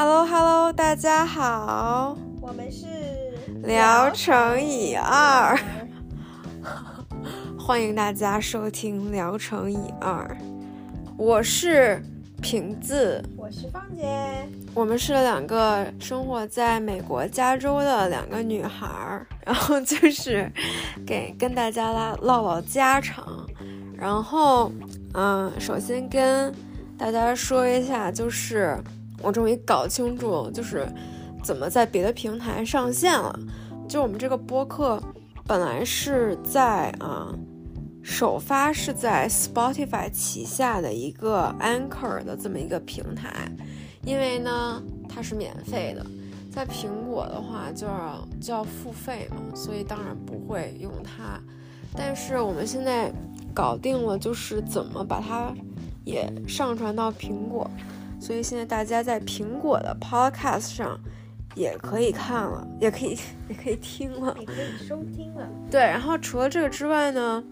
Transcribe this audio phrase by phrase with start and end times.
[0.00, 2.86] Hello Hello，大家好，我们是
[3.64, 5.58] 聊城以二，
[7.58, 10.38] 欢迎大家收听聊城以二，
[11.16, 12.00] 我是
[12.40, 20.48] 瓶子，我是芳姐，我们是两个生活在美国加州的两个女孩儿，然后就是
[21.04, 23.44] 给跟大家来唠唠家常，
[23.96, 24.70] 然后
[25.14, 26.54] 嗯，首先跟
[26.96, 28.78] 大家说一下，就是
[29.22, 30.86] 我终于搞清楚，就是
[31.42, 33.38] 怎么在别的平台上线了。
[33.88, 35.02] 就我们这个播客
[35.46, 37.34] 本来是在啊，
[38.02, 43.50] 首发是在 Spotify 旗下的一个 Anchor 的这么一个平台，
[44.04, 46.06] 因为呢它是免费的，
[46.52, 51.40] 在苹果的话就要就要付费嘛，所以当然不会用它。
[51.96, 53.12] 但是我们现在
[53.54, 55.52] 搞定了，就是怎么把它。
[56.04, 57.70] 也上传到苹果，
[58.20, 60.98] 所以现在大家在苹果的 Podcast 上
[61.54, 65.48] 也可以看了，也可以 也可以听了，也可以收听了。
[65.70, 67.42] 对，然后除了这个之外呢，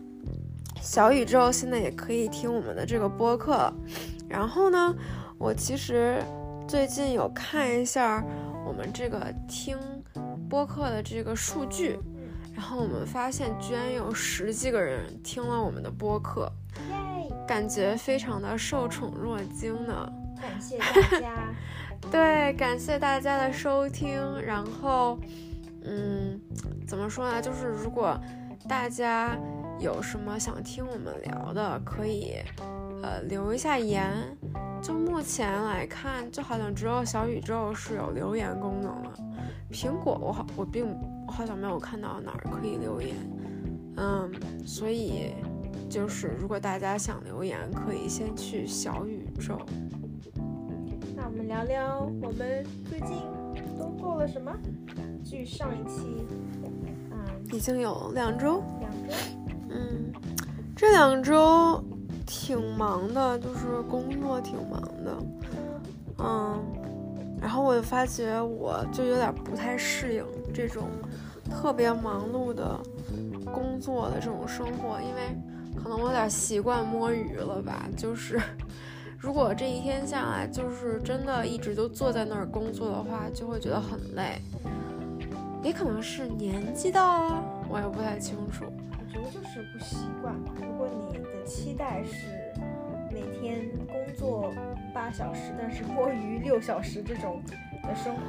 [0.80, 3.72] 小宇宙现在也可以听我们的这个播客。
[4.28, 4.94] 然后呢，
[5.38, 6.22] 我其实
[6.66, 8.24] 最近有看一下
[8.66, 9.78] 我们这个听
[10.50, 11.96] 播客的这个数据，
[12.52, 16.50] 然后我们发现居然有十几个人听了我们的播客。
[17.46, 21.54] 感觉非常的受宠若惊呢，感谢大家。
[22.10, 24.20] 对，感谢大家的收听。
[24.40, 25.18] 然后，
[25.84, 26.40] 嗯，
[26.86, 27.40] 怎么说呢？
[27.42, 28.18] 就是如果
[28.68, 29.36] 大家
[29.80, 32.34] 有什么想听我们聊的，可以
[33.02, 34.12] 呃留一下言。
[34.82, 39.10] 就目前来看，就好像只有小宇宙是有留言功能的。
[39.72, 40.86] 苹果，我好我并
[41.26, 43.16] 好像没有看到哪儿可以留言。
[43.96, 44.30] 嗯，
[44.66, 45.34] 所以。
[45.88, 49.56] 就是如果大家想留言，可以先去小宇宙。
[51.36, 53.18] 那我们聊聊我们最近
[53.78, 54.50] 都做了什么？
[55.22, 56.26] 距上一期，
[57.10, 57.18] 嗯，
[57.52, 58.62] 已经有两周。
[58.80, 59.14] 两周。
[59.68, 60.10] 嗯，
[60.74, 61.84] 这两周
[62.24, 65.18] 挺忙的，就是工作挺忙的。
[66.20, 66.58] 嗯，
[67.38, 70.24] 然后我就发觉我就有点不太适应
[70.54, 70.84] 这种
[71.50, 72.80] 特别忙碌的
[73.52, 75.36] 工作的这种生活，因为。
[75.76, 78.40] 可能我有点习惯摸鱼了吧，就是
[79.18, 84.40] 如果这一天下来就是真的一直都坐在那儿工作的话，就会觉得很累。
[85.62, 88.64] 也可能是年纪大了，我也不太清楚。
[88.92, 90.34] 我觉得就是不习惯。
[90.56, 92.52] 如果你的期待是
[93.12, 94.52] 每天工作
[94.94, 97.42] 八小时，但是摸鱼六小时这种
[97.82, 98.20] 的生活，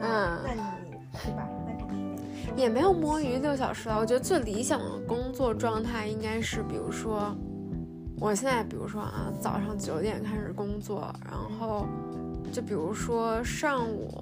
[0.00, 0.60] 嗯，那你
[1.24, 1.48] 对吧？
[2.54, 3.98] 也没有摸鱼六小时了。
[3.98, 7.34] 我觉得最理想的工作状态应该是，比如说，
[8.24, 11.86] 我现在比如说啊，早上九点开始工作，然后
[12.50, 14.18] 就比如说上午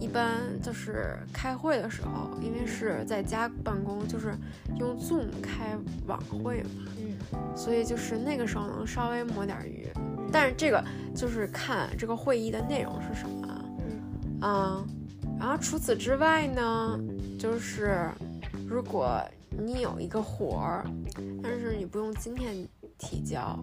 [0.00, 4.34] 一般就是开会的时候，因为是在家办公，就是
[4.78, 5.76] 用 Zoom 开
[6.06, 7.18] 网会嘛，嗯，
[7.54, 9.86] 所以就是那个时候能稍微摸点鱼，
[10.32, 10.82] 但是这个
[11.14, 13.64] 就是看这个会议的内容是什么，
[14.40, 14.86] 嗯，
[15.38, 16.98] 然后除此之外呢。
[17.38, 18.06] 就是，
[18.68, 20.84] 如果你有一个活儿，
[21.42, 22.54] 但是你不用今天
[23.00, 23.58] 提交，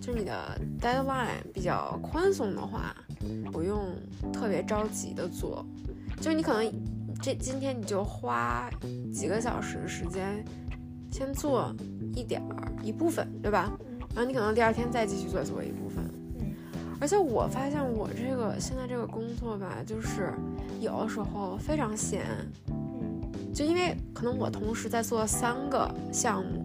[0.00, 2.96] 就你的 deadline 比较宽松的话，
[3.52, 3.94] 不用
[4.32, 5.64] 特别着急的做，
[6.20, 6.72] 就你可能
[7.20, 8.70] 这今天你就花
[9.12, 10.42] 几个小时时间，
[11.12, 11.72] 先做
[12.14, 13.70] 一点儿一部分，对吧？
[14.14, 16.02] 然后你可能第二天再继续做做一部分。
[17.00, 20.32] 而且我发现我这个现在这个工作吧，就是
[20.80, 22.24] 有的时候非常闲。
[23.52, 26.59] 就因为可能我同时在做三个项目，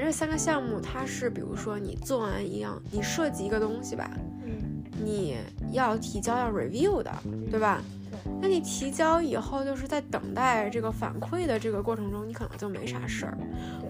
[0.00, 4.10] 这三个项目它是，比如说你做完一样，你设计一个东西吧，
[4.44, 5.36] 嗯，你
[5.72, 7.12] 要提交要 review 的，
[7.50, 7.82] 对吧？
[8.40, 13.38] 那你提交以后，就是在等待这个反馈的这个过程中，你可能就没啥事儿，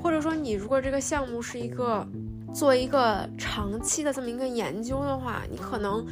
[0.00, 2.06] 或者说你如果这个项目是一个
[2.52, 6.04] 做一个长期的这么一个研究的话，你可能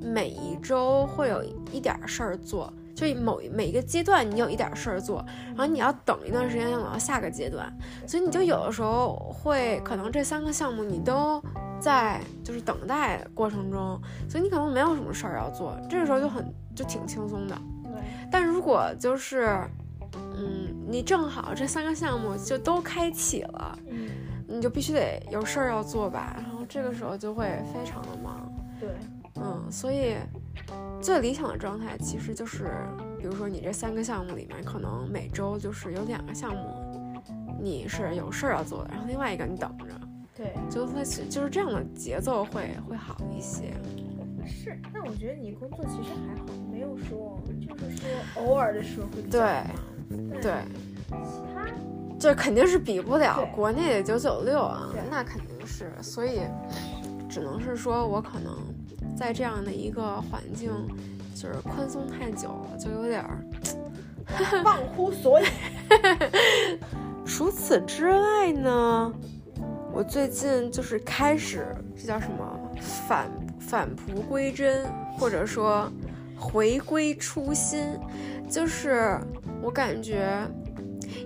[0.00, 2.72] 每一周会有一点事儿做。
[2.94, 7.70] 就某每一个阶段，你有一点事儿做，然后你要等一段时间，等到下个阶段，
[8.06, 11.42] 所以你就有的时候会可能这三个项目你都
[11.80, 17.58] 在就是等待过程中，所以你可能没有什么事儿要做，这个时候就很就挺轻松的。
[17.82, 17.92] 对，
[18.30, 19.58] 但如果就是
[20.36, 24.08] 嗯，你正好这三个项目就都开启了，嗯，
[24.46, 28.48] 你就必须得有事儿要做吧，然后这个时候就会非常的忙。
[28.78, 28.88] 对，
[29.34, 30.14] 嗯，所以。
[31.00, 32.70] 最理想的状态其实就是，
[33.18, 37.22] 比如说你这三个项目里面，可能每周就是有两个项目，
[37.60, 39.86] 你是有事儿要做的，然后另外一个你等着，
[40.34, 43.74] 对，就会就是这样的节奏会会好一些。
[44.46, 48.08] 是，但我觉得你工作其实还好，没有说就是说
[48.42, 49.62] 偶尔的时候会对
[50.40, 50.52] 对，
[51.08, 51.66] 其他
[52.18, 56.40] 这肯定是比不了国内的九九六啊，那肯定是，所以
[57.28, 58.54] 只能是说我可能
[59.16, 60.70] 在这样的一个环境，
[61.34, 63.44] 就是宽松太久了，就有点儿
[64.64, 65.44] 忘乎所以。
[67.24, 69.12] 除此之外呢，
[69.92, 71.66] 我最近就是开始
[71.96, 74.86] 这叫什么返返璞归真，
[75.18, 75.90] 或者说
[76.36, 77.98] 回归初心，
[78.48, 79.18] 就是
[79.62, 80.46] 我感觉，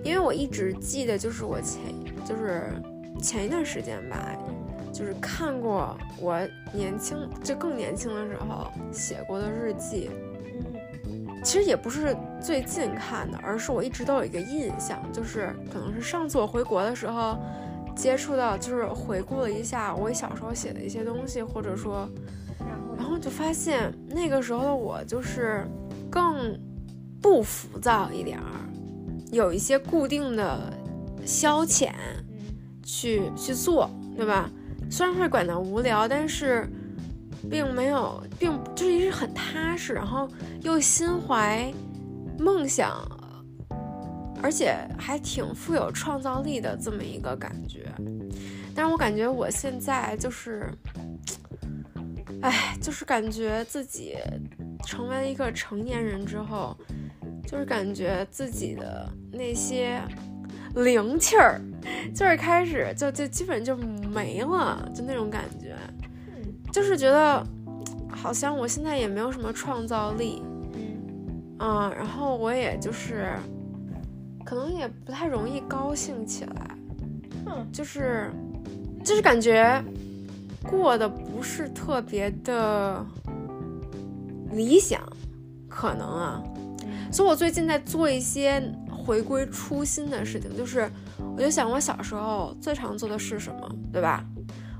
[0.03, 1.81] 因为我一直记得，就是我前
[2.25, 2.71] 就是
[3.21, 4.17] 前一段时间吧，
[4.99, 6.37] 就是看过我
[6.73, 10.09] 年轻就更年轻的时候写过的日记。
[11.41, 17.39] 其实也不是最近看的，而是我一直都有一个印象，就是可能是上次我回国的时候
[17.95, 22.05] 接触到，就是回顾了一下我小时候写的一些东西，或者说，
[22.97, 25.65] 然后就发现那个时候的我就是
[26.11, 26.59] 更
[27.21, 28.43] 不浮躁一点儿，
[29.31, 30.73] 有一些固定的
[31.25, 31.93] 消遣
[32.83, 34.51] 去去做，对吧？
[34.89, 36.67] 虽然会感到无聊，但是。
[37.49, 40.27] 并没有，并就是一直很踏实，然后
[40.61, 41.73] 又心怀
[42.37, 43.01] 梦想，
[44.43, 47.89] 而且还挺富有创造力的这么一个感觉。
[48.75, 50.69] 但是我感觉我现在就是，
[52.41, 54.17] 哎，就是感觉自己
[54.85, 56.77] 成为了一个成年人之后，
[57.47, 60.01] 就是感觉自己的那些
[60.75, 61.61] 灵气儿，
[62.13, 65.75] 就是开始就就基本就没了，就那种感觉。
[66.71, 67.43] 就是觉得，
[68.11, 70.43] 好像我现在也没有什么创造力，
[71.57, 73.33] 嗯，然后我也就是，
[74.45, 76.77] 可能也不太容易高兴起来，
[77.47, 78.29] 嗯，就是，
[79.03, 79.83] 就是感觉
[80.61, 83.03] 过得不是特别的
[84.51, 85.01] 理想，
[85.67, 86.43] 可能啊，
[87.11, 88.61] 所以我最近在做一些
[89.09, 90.87] 回归初心的事情，就是
[91.35, 94.23] 我就想我小时候最常做的是什么，对吧？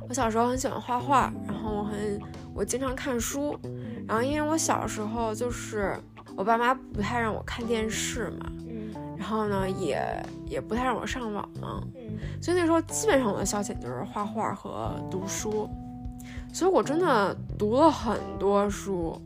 [0.07, 2.21] 我小时候很喜欢画画，然后我很
[2.53, 3.57] 我经常看书，
[4.07, 5.97] 然后因为我小时候就是
[6.35, 9.99] 我爸妈不太让我看电视嘛，嗯，然后呢也
[10.45, 11.89] 也不太让我上网，嗯，
[12.39, 15.67] 所以那时候基本上我的消遣就是画画和读书，
[16.53, 19.19] 所以我真的读了很多书，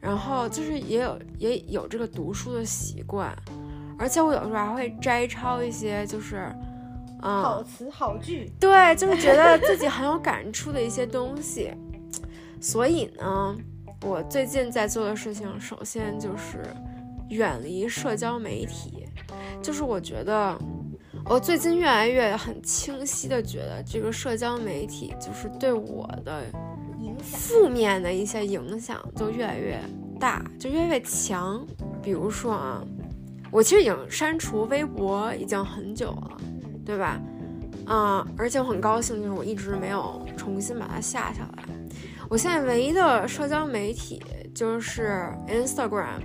[0.00, 3.36] 然后就是也有也有这个读书的习惯，
[4.02, 6.52] 而且我有时候还会摘抄一些就是。
[7.24, 11.70] 好词好句，对，就是觉得自己很有感触的一些东西。
[12.60, 13.56] 所以呢，
[14.04, 16.64] 我最近在做的事情，首先就是
[17.28, 19.06] 远离社交媒体。
[19.62, 20.58] 就是我觉得，
[21.26, 26.42] 我最近越来越很清晰的觉得，这个社交媒体就是对我的
[26.98, 29.78] 影响，负面的一些影响就越来越
[30.18, 31.64] 大，就越来越强。
[32.02, 32.82] 比如说啊，
[33.52, 36.38] 我其实已经删除微博已经很久了。
[36.84, 37.20] 对吧？
[37.86, 41.64] 啊，而且我很高兴，就是我一直没有重新把它下下来。
[42.28, 44.20] 我现在唯一的社交媒体
[44.52, 46.22] 就是 Instagram、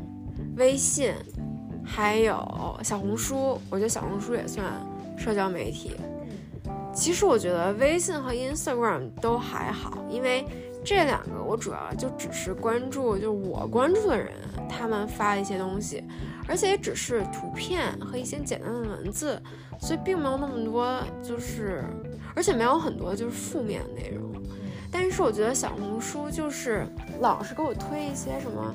[0.55, 1.13] 微信，
[1.85, 3.61] 还有小红书。
[3.69, 4.65] 我觉得小红书也算
[5.15, 5.95] 社交媒体。
[6.91, 10.43] 其实我觉得微信和 Instagram 都还好，因为
[10.83, 14.31] 这两个我主要就只是关注，就是我关注的人
[14.67, 16.03] 他们发的一些东西，
[16.47, 19.41] 而且也只是图片和一些简单的文字。
[19.79, 21.83] 所以并没有那么多，就是，
[22.35, 24.33] 而且没有很多就是负面的内容。
[24.91, 26.83] 但是我觉得小红书就是
[27.19, 28.73] 老是给我推一些什么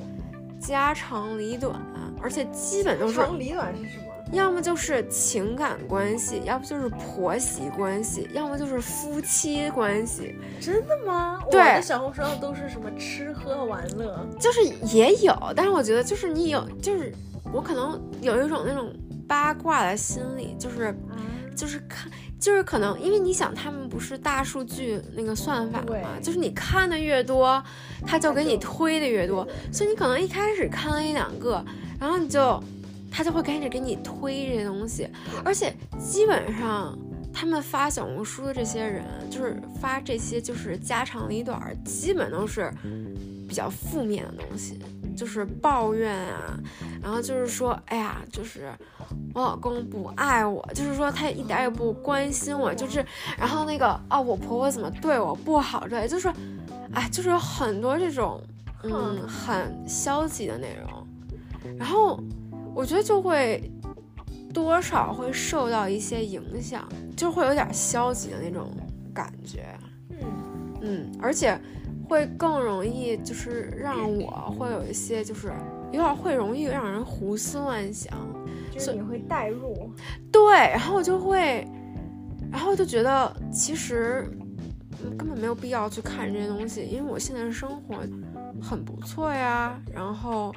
[0.60, 1.80] 家长里短，
[2.22, 3.14] 而且基本都是。
[3.14, 4.04] 家长里短是什么？
[4.30, 10.36] 要么就是情感关系，要不就是婆媳关系，要么就是夫妻关系。
[10.60, 11.40] 真的吗？
[11.50, 14.62] 对，我的小红书上都是什么吃喝玩乐，就是
[14.94, 17.12] 也有，但是我觉得就是你有，就是
[17.52, 18.92] 我可能有一种那种。
[19.28, 20.94] 八卦的心理就是，
[21.56, 27.62] 就是看，就是可能，因为你想，他们不是大数据那个算法嘛，就是你看的越多，
[28.04, 31.64] 他就给你推的越多，所以你可能一开始看了一两个，
[31.98, 32.62] 然后你就，
[33.10, 35.08] 他就会开始给你推这些东西，
[35.42, 36.98] 而且基本上
[37.32, 42.70] 他们发小红书的这些人，就是发这些就是家长里短，基本都是
[43.48, 44.78] 比较负面的东西。
[45.16, 46.58] 就是抱怨啊，
[47.02, 48.72] 然后就是说，哎呀，就是
[49.34, 53.04] 我老公不爱我，就是说他一点也不关心我，就是，
[53.38, 56.32] 然后那个啊，我婆婆怎么对我不好之类，就是，
[56.92, 58.40] 哎，就是有很多这种
[58.84, 62.18] 嗯很消极的内容，然后
[62.74, 63.70] 我觉得就会
[64.52, 68.70] 多少会受到一些影响，就会有点消极的那种
[69.14, 69.78] 感觉，
[70.10, 70.18] 嗯，
[70.80, 71.58] 嗯，而且
[72.12, 75.50] 会更容易就是让我会有一些就是
[75.90, 78.12] 有点会容易让人胡思乱想，
[78.70, 79.90] 就是你会代入，
[80.30, 81.66] 对，然后我就会，
[82.50, 84.30] 然后就觉得其实
[85.16, 87.96] 根本没有必要去看这些东西，因为我现在生活
[88.60, 90.54] 很不错呀，然后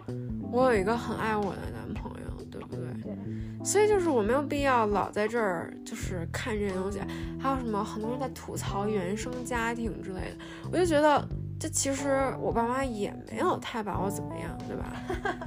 [0.52, 2.18] 我有一个很爱我的男朋友。
[2.52, 2.86] 对不对？
[3.04, 7.00] 对所以就是我没有必要老在这儿就是看这些东西，
[7.38, 10.38] 还有什么很多人在吐槽原生家庭之类的，
[10.72, 11.28] 我就觉得
[11.60, 14.94] 这其实我爸妈也没有太把我怎么样，对吧？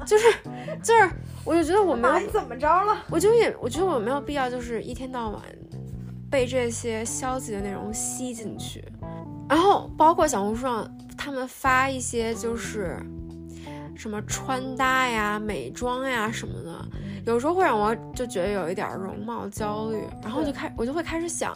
[0.07, 0.33] 就 是
[0.83, 1.11] 就是，
[1.45, 5.43] 我就觉得我没有怎么着了，我就也我觉得我没有必要就是一天到晚
[6.31, 8.85] 被这些消极的内容吸进去，
[9.49, 12.99] 然后包括小红书上他们发一些就是
[13.95, 16.85] 什么穿搭呀、美妆呀什么的。
[17.27, 21.55] 有时候会让我就觉得有一点容貌焦虑，然后就开我就会开始想，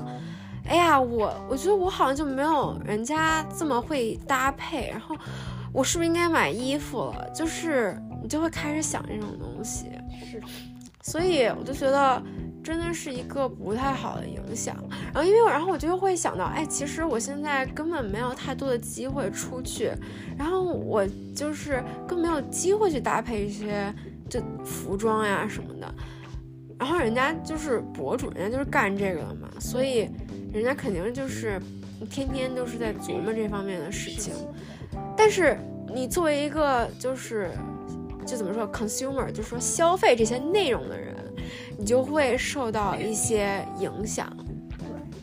[0.72, 5.14] 哎呀，我我觉得我好像就没有人家这么会搭配，然后
[5.70, 7.28] 我是不是应该买衣服了？
[7.34, 9.90] 就是你就会开始想这种东西，
[10.24, 10.40] 是，
[11.02, 12.22] 所以我就觉得
[12.64, 14.74] 真的是一个不太好的影响。
[15.12, 19.92] 然后因为然后我就会想到，哎，其实我现在根本没有太多的机会出去，
[20.38, 23.94] 然后我就是更没有机会去搭配一些。
[24.30, 25.94] 就服装呀什么的，
[26.78, 30.08] 然后人家就是博主，人家就是干这个的嘛，所以
[30.52, 31.60] 人家肯定就是
[32.10, 34.34] 天天都是在琢磨这方面的事情。
[35.16, 35.56] 但是
[35.92, 37.50] 你作为一个就是
[38.26, 41.14] 就怎么说 consumer，就是说消费这些内容的人，
[41.78, 44.30] 你就会受到一些影响。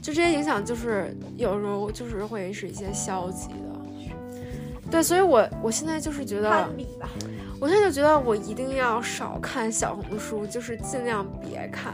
[0.01, 3.55] 就这些影响，就是有时候就是会是一些消极的。
[4.89, 6.69] 对，所以我我现在就是觉得。
[7.61, 11.93] 我现在就觉得我一定要少看小红书，就是尽量别看。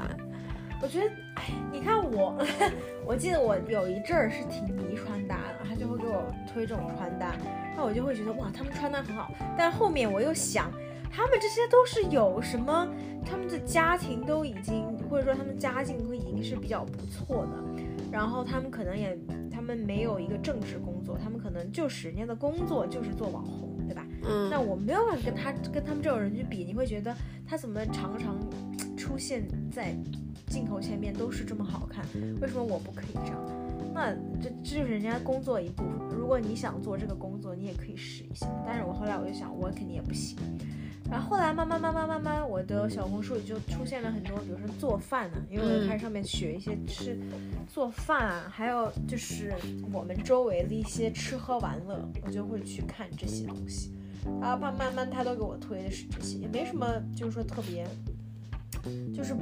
[0.81, 1.05] 我觉得，
[1.35, 2.37] 哎，你看我，
[3.05, 7.35] 我记得我有一阵儿是挺迷穿搭的，他就会给我推这种穿搭，
[7.75, 9.31] 那我就会觉得哇，他们穿搭很好。
[9.57, 10.71] 但后面我又想，
[11.11, 12.87] 他们这些都是有什么？
[13.25, 19.17] 他们的家庭都已经，或者说他们家境都已经是比较不错的，然后他们可能也，
[19.51, 23.71] 他们没有一个正式工作，他们可能就是人家的工作就是做网红。
[23.87, 24.03] 对吧？
[24.23, 27.15] 嗯，那我没有办法跟他跟他们这种人去比，你会觉得
[27.47, 28.35] 他怎么常常
[28.97, 29.95] 出现在
[30.47, 32.05] 镜头前面都是这么好看？
[32.41, 33.41] 为什么我不可以这样？
[33.93, 36.17] 那这这就是人家工作一部分。
[36.17, 38.45] 如果你想做这个工作，你也可以试一下。
[38.65, 40.37] 但是我后来我就想，我肯定也不行。
[41.09, 47.17] 然后后来慢慢慢慢慢慢，我的小红书里就出现了很多，比如说做饭啊，因为我开始上面学一些吃
[47.71, 49.53] 做饭啊，还有就是
[49.93, 53.93] 我们周围的一些吃喝玩乐，我就会去看这些东西。
[54.41, 56.85] 然后慢慢慢，他都给我推的是这些，也没什么，
[57.15, 57.87] 就是说特别，
[59.13, 59.35] 就是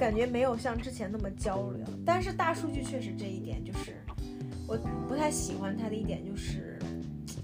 [0.00, 1.90] 感觉没有像之前那么焦虑了。
[2.06, 4.02] 但是大数据确实这一点，就是
[4.66, 6.78] 我不太喜欢它的一点，就是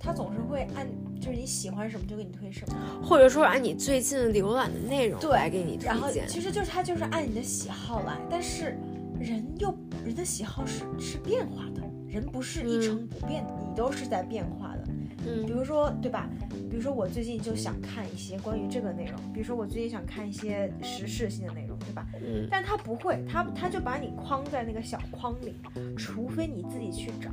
[0.01, 0.87] 它总是会按。
[1.19, 5.87] 就是你喜欢什么就给你推什么，或者说按你最近浏览的内容来给你推荐。
[5.89, 8.79] 然后其实就是它就是按你的喜好来，但是
[9.19, 14.85] 人又人的喜好是是变化的，人不是一成不变的，你都是在变化的。
[15.27, 16.31] 嗯，比如说对吧？
[16.71, 21.66] 比如说我最近就想看一些关于这个内容，比如说我最近想看一些时事性的内容，对
[21.97, 22.07] 吧？
[22.23, 25.55] 嗯，但他不会，他他就把你框在那个小框里，
[25.97, 27.31] 除非你自己去找。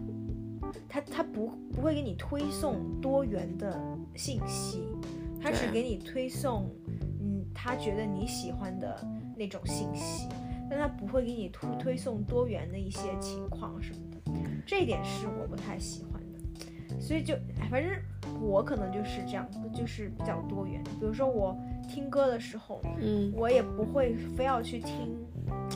[0.89, 3.79] 他他不不会给你推送多元的
[4.15, 4.87] 信息，
[5.39, 6.71] 他只给你推送，
[7.21, 8.95] 嗯，他觉得你喜欢的
[9.37, 10.27] 那种信息，
[10.69, 14.31] 但他不会给你推推送多元的一些情况什么的，
[14.65, 17.35] 这一点是我不太喜欢的，所以就
[17.69, 17.91] 反正
[18.41, 20.83] 我可能就是这样，就是比较多元。
[20.99, 21.55] 比如说我
[21.87, 25.15] 听歌的时候，嗯，我也不会非要去听。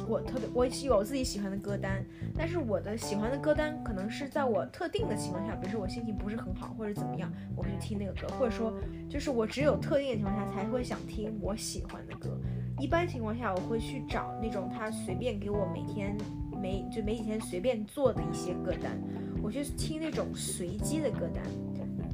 [0.08, 2.04] 我特别，我有自己喜欢的歌单，
[2.36, 8.74] 但是我的喜欢的歌单可能是在我特定的情况下，比如说我心情不是很好或者怎么样，我会去听那个歌，或者说
[9.10, 12.40] 就是我只有特定的情况下才会想听我喜欢的歌。
[12.80, 16.16] 一般情况下，我会去找那种他随便给我每天
[16.62, 18.98] 每就每几天随便做的一些歌单，
[19.42, 21.44] 我去听那种随机的歌单。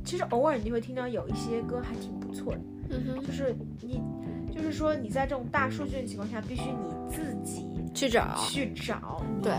[0.04, 4.02] 其实偶尔你会听到有一些歌还挺不错的，嗯哼，就是你。
[4.54, 8.38] 就是说，你在这种大数据的情况下，必须你自己去找。
[8.48, 9.52] 去找，对，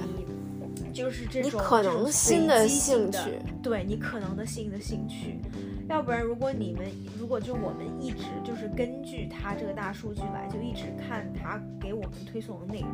[0.92, 3.18] 就是这种可能新的兴趣，
[3.60, 5.40] 对你可能的新的兴趣，
[5.88, 6.86] 要不然如果你们
[7.18, 12.90] 如果就我们一直就是根据他这个大数据来，就一直看他给我们推送的内容，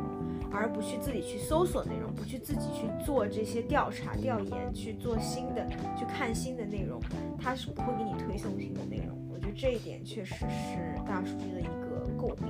[0.51, 5.67] 而不去自己去搜索内容，不去自己去做这些调查调研，去做新的
[5.97, 7.01] 去看新的内容，
[7.39, 9.17] 他是不会给你推送新的内容。
[9.33, 11.91] 我觉得这一点确实是大数据的一个。
[12.19, 12.45] 诟病，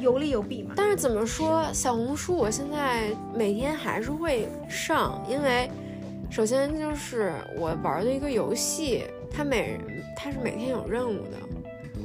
[0.00, 0.74] 有利有弊嘛。
[0.76, 5.70] 但是怎么说，小红书我现在每天还是会上，因为
[6.28, 9.04] 首先就是我玩的一个游戏，
[9.34, 9.78] 它每
[10.16, 11.38] 他是每天有任务的，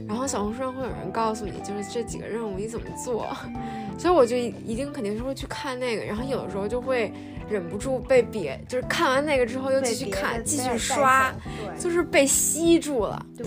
[0.07, 3.27] 然后小红书上会有人告诉你，就是这几个任务你怎么做，
[3.97, 7.11] 所以我就一定肯定是会去看那个，然后有的时候就会
[7.49, 11.33] 忍不住被别，就是看完那个之后又继续看，继续刷，
[11.77, 13.25] 就是被吸住了。
[13.37, 13.45] 对。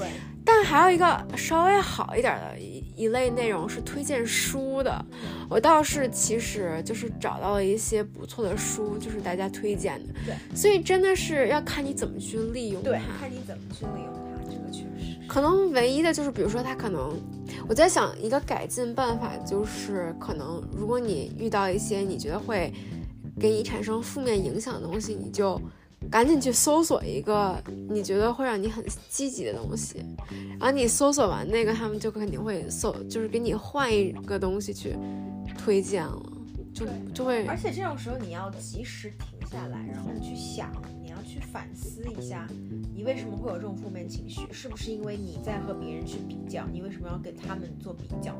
[0.62, 5.02] 但还有一个稍微好一点的一一类内容是推荐书的，
[5.48, 10.12] 我倒是其实就是找到了一些不错的书，就是大家推荐的。
[10.26, 12.90] 对，所以真的是要看你怎么去利用它。
[12.90, 15.16] 对，看你怎么去利用它，这个确实。
[15.26, 17.18] 可能唯一的就是，比如说它可能，
[17.66, 22.70] 我在想一个改进办法，就是可能如果你遇到一些你觉得会
[23.40, 25.58] 给你产生负面影响的东西，你就。
[26.08, 30.04] 赶紧去搜索一个你觉得会让你很积极的东西，
[30.58, 34.96] 然后你搜索完那个，他们就肯定会搜，就是给你换一个东西去
[35.58, 36.22] 推荐了，
[36.72, 37.44] 就就会。
[37.46, 42.48] 而且这种时候你要及时停下来，然后去想，你要去反思一下，
[42.96, 44.40] 你为什么会有这种负面情绪？
[44.50, 46.66] 是不是因为你在和别人去比较？
[46.72, 48.34] 你为什么要跟他们做比较？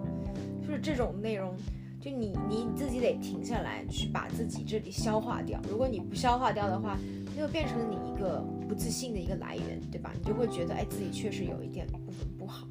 [0.67, 1.55] 就是这种内容。
[2.03, 5.61] 就你你自己得停下来，去把自己这里消化掉。
[5.71, 6.99] 如果你不消化掉的话，
[7.37, 10.13] 就变成你一个不自信的一个来源，对吧？
[10.17, 12.67] 你就会觉得，哎，自己确实有一点部分不好。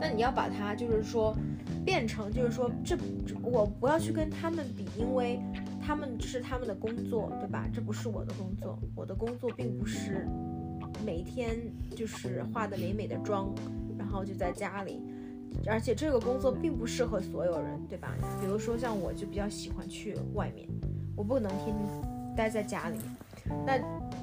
[0.00, 1.36] 那你要把它，就是说，
[1.84, 2.96] 变成，就是说，这
[3.42, 5.40] 我不要去跟他们比，因为
[5.80, 7.68] 他们是他们的工作，对吧？
[7.72, 10.26] 这不是我的工作，我的工作并不是
[11.04, 11.56] 每天
[11.96, 13.52] 就是化的美美的妆，
[13.98, 15.00] 然后就在家里。
[15.66, 18.14] 而且这个工作并不适合所有人，对吧？
[18.40, 20.66] 比如说像我就比较喜欢去外面，
[21.14, 22.98] 我不能天天待在家里。
[23.66, 23.76] 那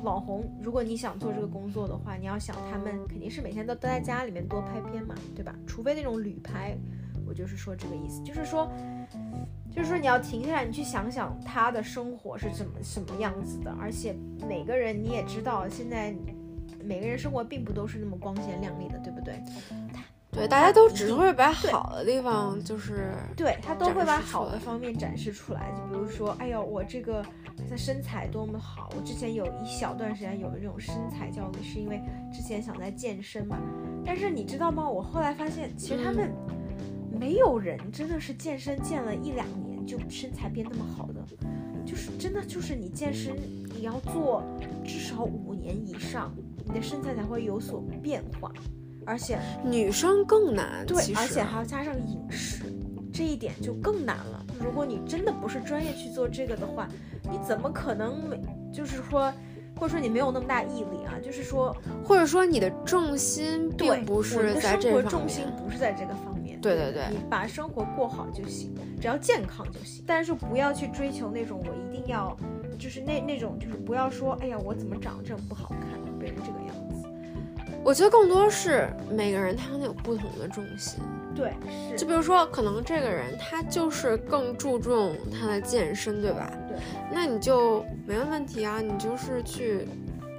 [0.04, 5.56] 网红，如果你想做这个工作的话，你要想他们肯定是每天都待在家里面多拍片嘛，对吧？
[5.68, 6.78] 除非那种旅拍，
[7.28, 8.72] 我就是说这个意思，就是说，
[9.72, 13.76] 就是说你要停下来，你去想想他的生活是怎么什么样子的。
[13.80, 14.16] 而且
[14.48, 16.16] 每个人你也知道，现在
[16.84, 19.42] 每个人生活并不都是那么光鲜亮丽的，对不对？
[20.32, 25.72] 对，大家都只会把好的地方，就是对他都会把好的方面展示出来。
[25.76, 27.26] 就比如说，哎呦，我这个
[27.68, 28.90] 在身材多么好！
[28.96, 32.00] 我之前有一小段时间有这种身材焦虑，是因为
[32.32, 33.58] 之前想在健身嘛。
[34.06, 34.88] 但是你知道吗？
[34.88, 36.32] 我后来发现，其实他们
[37.12, 41.26] 没有人真的是健身健了一两年就身材变那么好的，
[41.84, 43.36] 就是真的就是你健身
[43.76, 44.44] 你要做
[44.86, 46.32] 至少五年以上，
[46.64, 48.54] 你的身材才会有所变化。
[49.10, 52.62] 而且女生更难，对，而且还要加上饮食，
[53.12, 54.46] 这一点就更难了。
[54.64, 56.88] 如果你真的不是专业去做这个的话，
[57.24, 58.40] 你怎么可能没？
[58.72, 59.34] 就是说，
[59.80, 61.18] 或者说你没有那么大毅力啊？
[61.24, 66.62] 就是说，或者说你的重心并不是在这方面，重心不是在这个方面。
[66.62, 70.04] 对对对，你把生活过好就行，只要健康就行。
[70.06, 72.38] 但是不要去追求那种我一定要，
[72.78, 76.69] 就是那那种就是不要说，哎呀，我怎么长这么不好看，变成这个样子。
[77.90, 81.00] 我觉得更多是每个人他有不同的重心，
[81.36, 81.52] 对，
[81.90, 81.98] 是。
[81.98, 86.54] 就比如说，可能这个人他就是更注重他的健身，对吧？
[86.68, 86.78] 对。
[87.12, 89.88] 那你就没问题啊，你就是去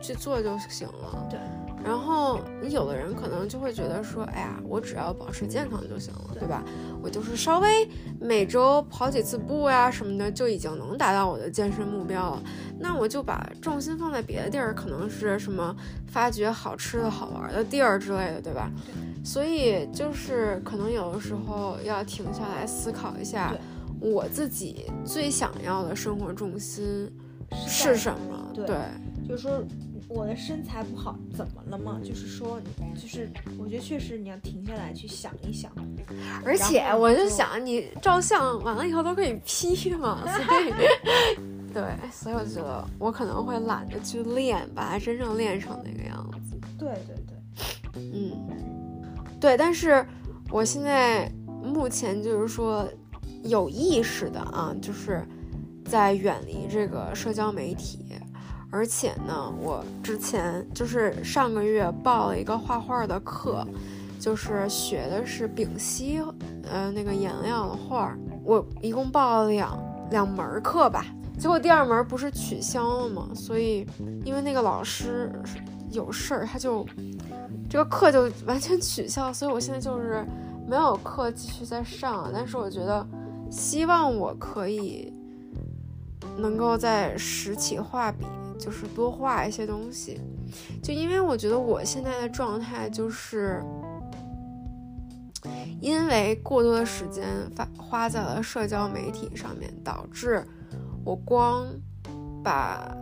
[0.00, 1.26] 去做就行了。
[1.28, 1.40] 对。
[1.82, 6.62] 然后你有的人可能就会觉得说，哎呀，我只要保持健康就行了，对吧？
[7.02, 7.88] 我就是稍微
[8.20, 12.42] 每周跑几次步呀什么的，就已经能达到我的健身目标了。
[12.78, 15.74] 那我就把重心放在别的地儿，可能是什么
[16.06, 18.70] 发掘好吃的好玩的地儿之类的，对吧？
[19.24, 23.54] 所以就是可能有的时候要停下来思考一下，
[24.00, 27.10] 我自己最想要的生活重心
[27.66, 28.52] 是什么？
[28.54, 28.76] 对，
[29.26, 29.62] 就是说。
[30.12, 32.00] 我的身材不好，怎么了吗？
[32.02, 32.60] 就是说，
[33.00, 35.70] 就是我觉得确实你要停下来去想一想。
[36.44, 40.72] 而且我就想，你照相完了以后都可以 P 嘛，所以
[41.72, 46.58] 对，所以我觉得我可能会懒得去练，把它真正练成那个样子。
[46.76, 48.32] 对对对，嗯，
[49.40, 49.56] 对。
[49.56, 50.04] 但是
[50.50, 51.30] 我现在
[51.62, 52.84] 目前就是说
[53.44, 55.24] 有意识的啊，就是
[55.84, 57.99] 在远离这个社交媒体。
[58.70, 63.66] 而且呢，我之前就是上个月报了一个画画的课，
[64.20, 66.22] 就是学的是丙烯，
[66.70, 68.16] 呃，那个颜料的画。
[68.44, 71.04] 我一共报了两两门课吧，
[71.36, 73.28] 结果第二门不是取消了吗？
[73.34, 73.84] 所以
[74.24, 75.32] 因为那个老师
[75.90, 76.86] 有事儿，他就
[77.68, 80.24] 这个课就完全取消，所以我现在就是
[80.66, 82.30] 没有课继续再上。
[82.32, 83.04] 但是我觉得，
[83.50, 85.12] 希望我可以
[86.36, 88.24] 能够在拾起画笔。
[88.60, 90.20] 就是多画一些东西，
[90.82, 93.64] 就因为我觉得我现在的状态就是，
[95.80, 100.46] 因为过多的时间发花在了社交媒体上面，导致
[101.04, 101.66] 我光
[102.44, 102.94] 把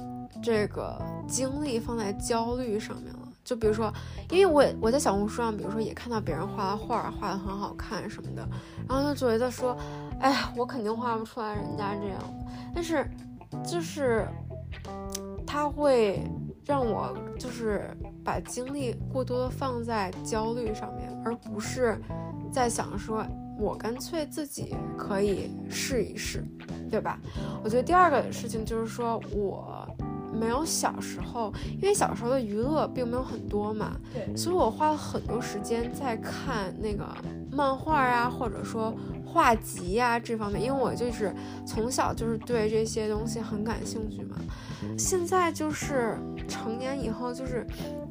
[0.43, 3.19] 这个精力放在焦虑上面了。
[3.45, 3.91] 就比如说，
[4.31, 8.47] 因为我我在小红书上，比如说也看到别人画的画画的很好看什么的，
[8.87, 9.75] 然后就觉得说，
[10.21, 12.19] 哎呀，我肯定画不出来人家这样。
[12.75, 13.11] 但是，
[13.67, 14.29] 就是
[15.49, 16.23] 他会
[16.67, 17.91] 让我就是
[18.23, 21.99] 把精力过多的放在焦虑上面，而不是
[22.53, 23.25] 在想说，
[23.59, 26.45] 我干脆自己可以试一试，
[26.91, 27.19] 对吧？
[27.65, 29.89] 我觉得第二个事情就是说我。
[30.31, 37.05] 没有小时候，因为小时候的娱乐并没有很多嘛，对，所以我花了很多时间在看那个
[37.51, 38.95] 漫画啊，或者说
[39.31, 41.35] 画集呀这方面，因为我就是
[41.67, 44.37] 从小就是对这些东西很感兴趣嘛。
[44.97, 47.67] 现在就是成年以后，就是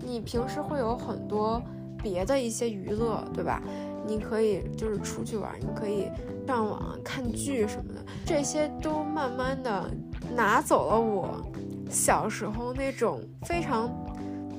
[0.05, 1.61] 你平时会有很多
[2.01, 3.61] 别的一些娱乐，对吧？
[4.05, 6.09] 你可以就是出去玩，你可以
[6.45, 9.89] 上网看剧什么的，这些都慢慢的
[10.35, 11.45] 拿走了我。
[11.89, 13.89] 小时候那种非常，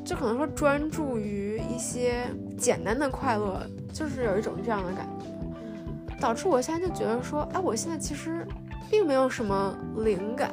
[0.05, 2.25] 就可能说专注于一些
[2.59, 5.18] 简单的快乐，就是有一种这样的感觉，
[6.21, 8.47] 导致我现在就觉得说，哎，我现在其实
[8.91, 10.51] 并没有什么灵感，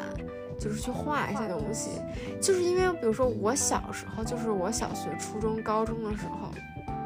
[0.60, 2.01] 就是去画一些东西，
[2.41, 6.49] 就是因为比如说我小时候，就是我小学、初中、高中的时候，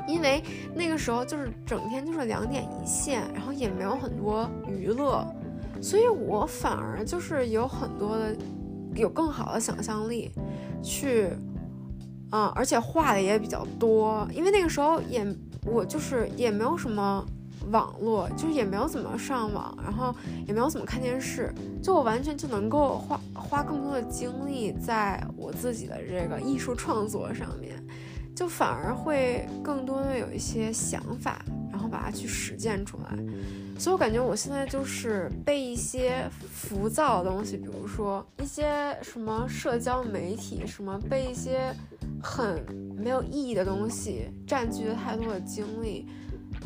[0.08, 0.44] 因为
[0.74, 5.26] 那个时候就是整天就是两点一线，然后也没有很多娱乐，
[5.82, 8.36] 所以我反而就是有很多的。
[8.96, 10.32] 有更好的想象力，
[10.82, 11.30] 去，
[12.32, 15.24] 嗯，而且画的也比较多，因为那个时候也
[15.64, 17.24] 我就是也没有什么
[17.72, 20.14] 网络，就是也没有怎么上网，然后
[20.48, 27.84] 也没有怎么看电视，就我完全就能够花花更多的精力在我自己的这个艺术创作上面，
[28.36, 33.18] 就反而会更多的有一些想法，然后把它去实践出来。
[33.78, 41.74] 所以我感觉我现在就是被一些浮躁的东西，比如说一些什么社交媒体，什么被一些
[42.22, 42.62] 很
[42.98, 46.06] 没有意义的东西占据了太多的精力，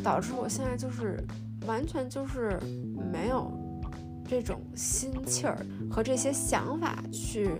[0.02, 1.22] 导致我现在就是
[1.66, 2.58] 完全就是
[3.12, 3.52] 没有
[4.26, 5.56] 这种心气儿
[5.90, 7.50] 和这些想法去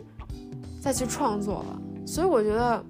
[0.81, 1.81] 再去创作了。
[2.07, 2.85] 所以我觉得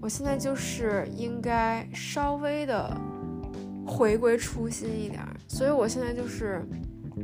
[0.00, 2.96] 我现在就是应该稍微的。
[3.86, 6.64] 回归初心一点，所以我现在就是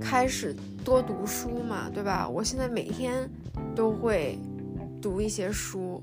[0.01, 0.53] 开始
[0.85, 2.29] 多读书嘛，对吧？
[2.29, 3.31] 我现在每天
[3.73, 4.37] 都会
[5.01, 6.03] 读一些书，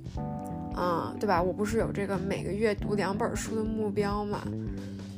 [0.78, 1.44] 嗯，对吧？
[1.44, 4.42] 我不是有这个每个月读两本书的目标嘛？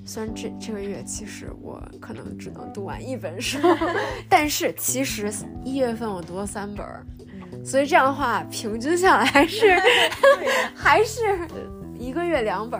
[0.06, 3.58] 虽然这这个月其实我可能只能读完一本书，
[4.30, 5.32] 但是其实
[5.63, 6.86] 一月份我读了三本，
[7.65, 9.76] 所以这样的话平均下来还是
[10.76, 11.22] 还是
[11.98, 12.80] 一个月两本。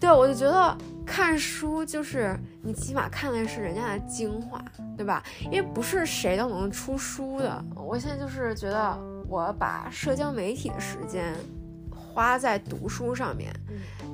[0.00, 0.76] 对，我就觉得。
[1.04, 4.64] 看书就是你起码看的是人家的精华，
[4.96, 5.20] 对吧？
[5.46, 7.62] 因为不是谁都能出书的。
[7.74, 8.96] 我现在就是觉得，
[9.28, 11.34] 我把社交媒体的时间
[11.90, 13.52] 花在读书上面，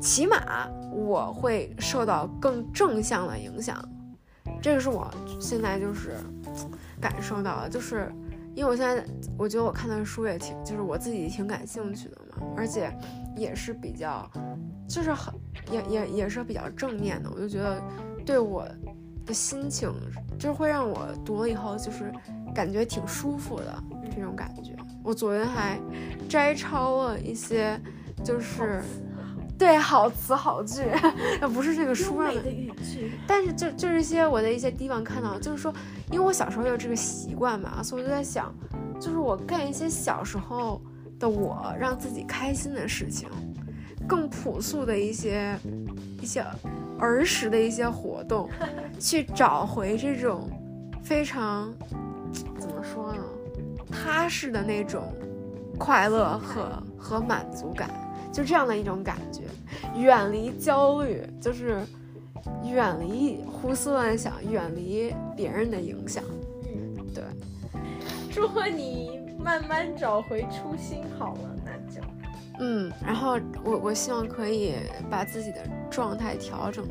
[0.01, 3.77] 起码我会受到更正向的影响。
[4.61, 5.09] 这个是我
[5.41, 6.17] 现在就是
[7.01, 8.13] 感受到的，就是
[8.55, 9.05] 因为我现在
[9.37, 12.93] 我觉得我看的书也挺，就是我自己挺感兴趣的嘛，而且
[13.37, 14.29] 也是比较。
[14.89, 15.35] 就是很
[15.71, 17.79] 也也也是比较正面的，我就觉得
[18.25, 18.67] 对我
[19.27, 19.93] 的心情，
[20.39, 22.11] 就是会让我读了以后就是
[22.55, 23.85] 感觉挺舒服的
[24.17, 24.75] 这种感觉。
[25.05, 25.79] 我昨天还
[26.27, 27.79] 摘抄了一些，
[28.25, 28.83] 就是
[29.59, 30.85] 对好词好句，
[31.53, 35.75] 不是这个书上的语句，但是就就是一些我的一些地方看到，就是说，
[36.13, 38.55] 因为我小时候有这个习惯嘛，所以我就在想，
[39.01, 40.81] 就是我干一些小时候
[41.19, 43.29] 的我让自己开心的事情。
[44.07, 45.55] 更朴素的一些
[46.23, 46.43] 一些
[46.99, 48.49] 儿时的一些活动，
[48.99, 50.49] 去找回这种
[51.03, 51.71] 非常
[52.59, 53.23] 怎么说呢，
[53.93, 55.13] 踏实的那种
[55.77, 57.91] 快乐和和满足感，
[58.33, 59.43] 就这样的一种感觉，
[59.97, 61.83] 远离焦虑，就是
[62.65, 66.23] 远离胡思乱想，远离别人的影响。
[66.65, 67.25] 嗯，对。
[68.31, 72.01] 祝贺你慢慢找回初心，好了，那就。
[72.61, 74.75] 嗯，然后我我希望可以
[75.09, 75.59] 把自己的
[75.91, 76.85] 状态调整，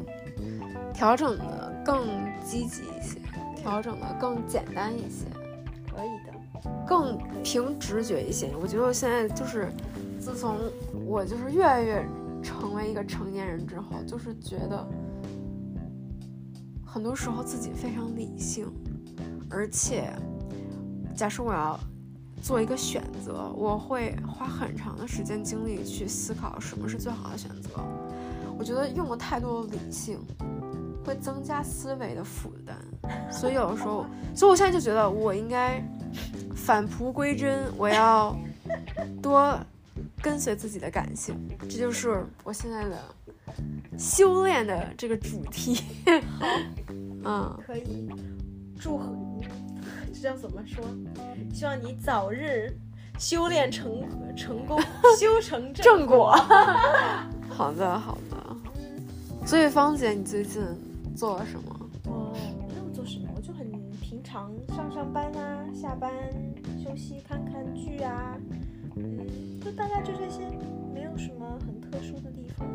[0.93, 2.07] 调整的更
[2.43, 3.19] 积极一些，
[3.55, 5.25] 调整的更简单一些，
[5.89, 8.49] 可以的，更凭直觉一些。
[8.61, 9.69] 我觉得我现在就是，
[10.19, 10.57] 自从
[11.05, 12.05] 我就是越来越
[12.43, 14.87] 成为一个成年人之后，就是觉得
[16.85, 18.67] 很多时候自己非常理性，
[19.49, 20.13] 而且
[21.15, 21.79] 假设我要。
[22.39, 27.71] 做一个选择，我会花很长的时间精力去思考什么是最好的选择。
[28.57, 30.19] 我觉得用了太多的理性，
[31.03, 32.77] 会增加思维的负担。
[33.29, 35.83] 所以有的时候，所以我现在就觉得我应该
[36.55, 38.37] 返璞归真，我要
[39.19, 39.59] 多
[40.21, 42.97] 跟随自己的感性，这就是我现在的
[43.97, 45.81] 修炼的这个主题。
[46.35, 46.45] 好，
[47.23, 48.09] 嗯，可以，
[48.79, 49.05] 祝贺
[49.39, 49.47] 你，
[50.13, 50.83] 这叫怎么说？
[51.53, 52.71] 希望你早日
[53.19, 54.03] 修炼成
[54.35, 54.79] 成功，
[55.19, 56.31] 修成正果。
[57.49, 58.37] 好的，好的。
[59.45, 60.61] 所以芳姐，你最近
[61.15, 61.89] 做了什么？
[62.05, 62.33] 我
[62.67, 63.69] 没有做什么，我就很
[64.01, 66.11] 平常，上上班啊，下班
[66.83, 68.37] 休息，看看剧啊。
[68.95, 70.47] 嗯，就大概就这些，
[70.93, 72.65] 没有什么很特殊的地方。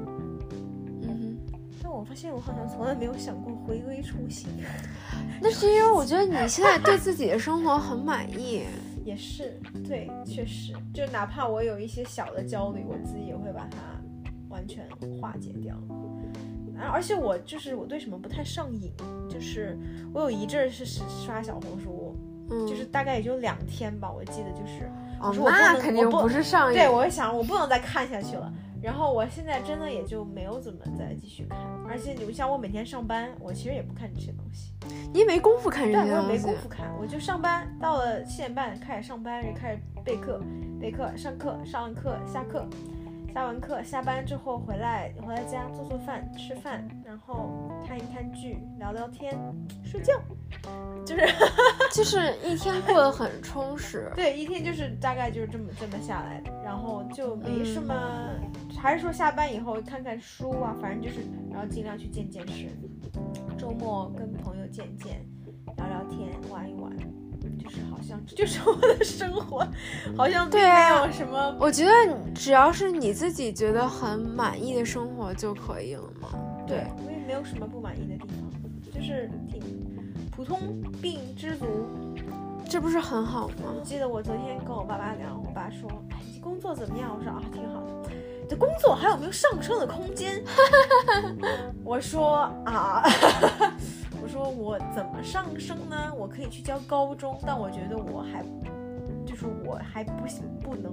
[1.00, 4.50] 嗯哼，但我发现我好像从来没有想过回归初心。
[5.40, 8.64] 那是因为我觉得你现在对自己的生活很满意。
[9.06, 13.78] 也是，对，确实，就哪怕我有一些小的焦虑，我自己也会把它
[14.50, 14.86] 完全
[15.18, 15.74] 化解掉。
[16.78, 18.92] 而且我就是我对什么不太上瘾，
[19.30, 19.78] 就是
[20.12, 22.14] 我有一阵是刷小红书，
[22.68, 24.90] 就是大概也就两天吧，我记得就是。
[25.22, 26.78] 哦，那肯定不是上瘾。
[26.78, 28.52] 对，我想我不能再看下去了。
[28.82, 31.58] 然后我现在真的也就没有怎么再继续看。
[31.88, 34.72] 而且你们像我每天上班，我其实也不看这些东西。
[35.14, 35.90] 你没工夫看。
[35.90, 40.40] 对，我没工夫看，我就上班，到了七点半开始上班，就开始备课、
[40.80, 42.66] 备课、上课、上完课、下课。
[43.34, 49.34] 下完课，下班之后回来，回来家做做饭、吃饭，然后看一看剧、聊聊天、
[49.82, 50.12] 睡觉，
[51.02, 51.22] 就是
[51.92, 54.10] 就是一天过得很充实。
[54.16, 57.94] 对，一天就是大概就是这么这么下来的，然后就没什么，
[58.76, 62.68] 还是说下班以后看看书啊，反正就是，然后尽量去见见识，
[63.58, 65.24] 周末跟朋友见见，
[65.76, 66.90] 聊聊天，玩一玩。
[67.58, 69.66] 就是好像这就是我的生活，
[70.16, 71.56] 好像并没有什么。
[71.60, 71.92] 我觉得
[72.34, 76.28] 只要是你自己觉得很满意的生活就可以了嘛。
[76.66, 79.60] 对，我也没有什么不满意的地方，就是挺
[80.42, 81.64] 普通病知足，
[82.68, 83.72] 这不是很好吗？
[83.78, 88.10] 我记得我昨天跟我爸爸聊，我爸说：“哎，你工作怎么样？”我说：“啊，挺好的。”
[88.50, 90.42] 这工作还有没有上升的空间？
[91.84, 93.04] 我说：“啊。
[94.20, 96.12] ”我说我怎么上升呢？
[96.18, 98.44] 我可以去教高中，但我觉得我还，
[99.24, 100.92] 就是我还不行，不能，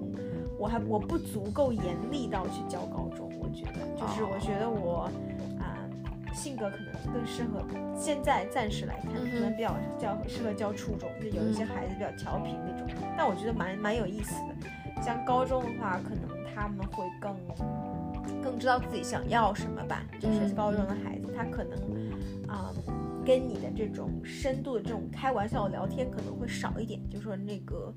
[0.59, 3.31] 我还我不足够严厉到去教高中。
[3.41, 5.11] 我觉得，就是我觉得我啊，
[6.33, 7.65] 性格可能更适合
[7.95, 12.87] 现在暂时来看，可能比较较适合教初中，就有一些孩子比较调皮那种。
[13.17, 15.03] 但我觉得蛮蛮有意思的。
[15.03, 20.03] 像高中的话，可能他们会更更知道自己想要什么吧。
[20.19, 21.77] 就是高中的孩子，他可能
[22.47, 22.73] 啊。
[23.25, 27.93] 跟你的这种深度的这种开玩笑的聊天可能会少一点，就说那个，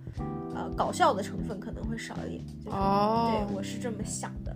[0.54, 2.44] 呃，搞笑的成分可能会少一点。
[2.66, 4.54] 哦，对，我是这么想的。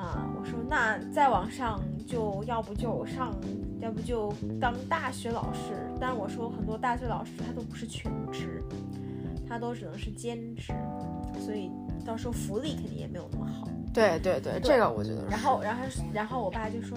[0.00, 3.34] 啊，我说那再往上就要不就上，
[3.80, 5.60] 要不就当大学老师。
[6.00, 8.64] 但我说很多大学老师他都不是全职，
[9.46, 10.72] 他都只能是兼职，
[11.38, 11.70] 所以
[12.06, 13.68] 到时候福利肯定也没有那么好。
[13.92, 15.26] 对对对，这个我觉得。
[15.28, 15.82] 然后，然后，
[16.14, 16.96] 然后我爸就说。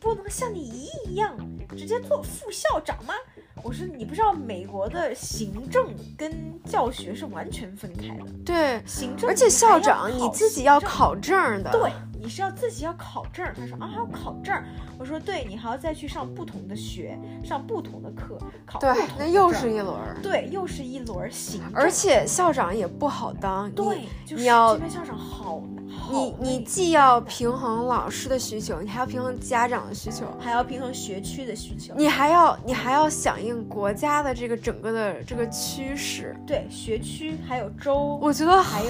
[0.00, 1.34] 不能像你姨一样
[1.70, 3.14] 直接做副校长吗？
[3.62, 6.30] 我说你不知道美国的行政跟
[6.62, 8.26] 教学是完全分开的。
[8.44, 11.72] 对，行政而且校长你自己要考证的。
[11.72, 11.90] 对。
[12.24, 13.46] 你是要自己要考证？
[13.54, 14.54] 他说啊，还要考证。
[14.98, 19.94] 我说对，你还要再去上不同的学，上不同的课，考对，那又是一轮。
[20.22, 21.60] 对，又是一轮行。
[21.74, 23.70] 而且校长也不好当。
[23.72, 25.62] 对，你要这边校长好
[26.10, 36.34] 你你既要平衡老师的需求，你还要平衡家长的需求，还要平衡学区的需求，你还要你还要响应国家的这个整个的这个趋势。
[36.46, 38.82] 对，学区还有州，我觉得很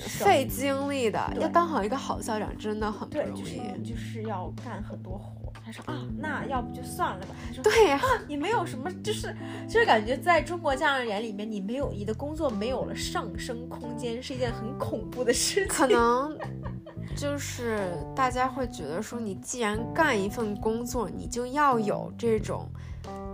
[0.00, 1.20] 费精力的。
[1.40, 2.79] 要当好一个好校长，真。
[2.80, 5.52] 那很不容易，就是就是要干很多活。
[5.62, 7.34] 他说啊，那要不就算了吧。
[7.46, 9.36] 他说对呀，你没有什么，就是
[9.68, 15.68] 就是感觉在中国家长眼里面，你没有你的工作没有了上升空间，是一件很恐怖的事情。
[15.68, 16.36] 可能
[17.14, 22.66] 就是大家会觉得说，你既然干一份工作，你就要有这种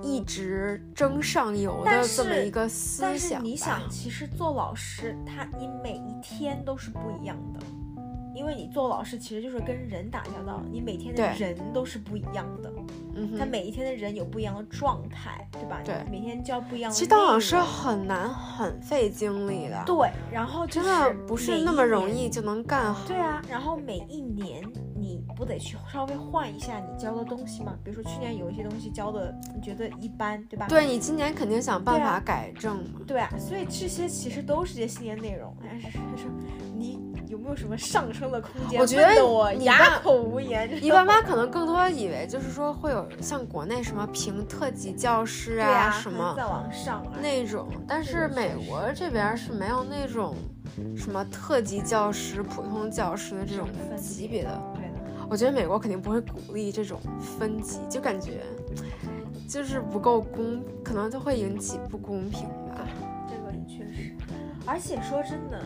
[0.02, 3.10] 一直争上游的这么一个思想。
[3.10, 7.60] 但是你想，其实做老师，他你每一天都是不一样的。
[8.36, 12.70] 因为你做老师其实就是跟人打交道，你每天的人都是不一样的，
[13.14, 15.80] 嗯，他每一天的人有不一样的状态，对吧？
[15.82, 16.94] 对，每天教不一样的。
[16.94, 19.82] 其实当老师很难，很费精力的。
[19.86, 23.08] 对，然后真的不是那么容易就能干好。
[23.08, 24.62] 对啊，然后每一年
[24.94, 27.74] 你不得去稍微换一下你教的东西吗？
[27.82, 30.66] 比如说去年有一些东西教的你觉得一般，对吧？
[30.68, 33.00] 对你今年肯定想办法改正嘛。
[33.06, 35.56] 对啊，所以这些其实都是些新的内容。
[35.62, 36.30] 但是他说
[36.76, 37.05] 你。
[37.46, 38.80] 有没没有什么上升的空间？
[38.80, 40.68] 我觉得我哑口无言。
[40.82, 50.34] 你爸妈可能更多以为就是说会有像国内什么评特级教师啊什么再往上那种，但是美国这边是没有那种
[50.96, 54.60] 什么特级教师、普通教师的这种级别的。
[54.74, 56.98] 对的，我觉得美国肯定不会鼓励这种
[57.38, 58.42] 分级，就感觉
[59.48, 62.88] 就是不够公，可能就会引起不公平吧。
[63.28, 64.16] 这个也确实，
[64.66, 65.62] 而且说真的。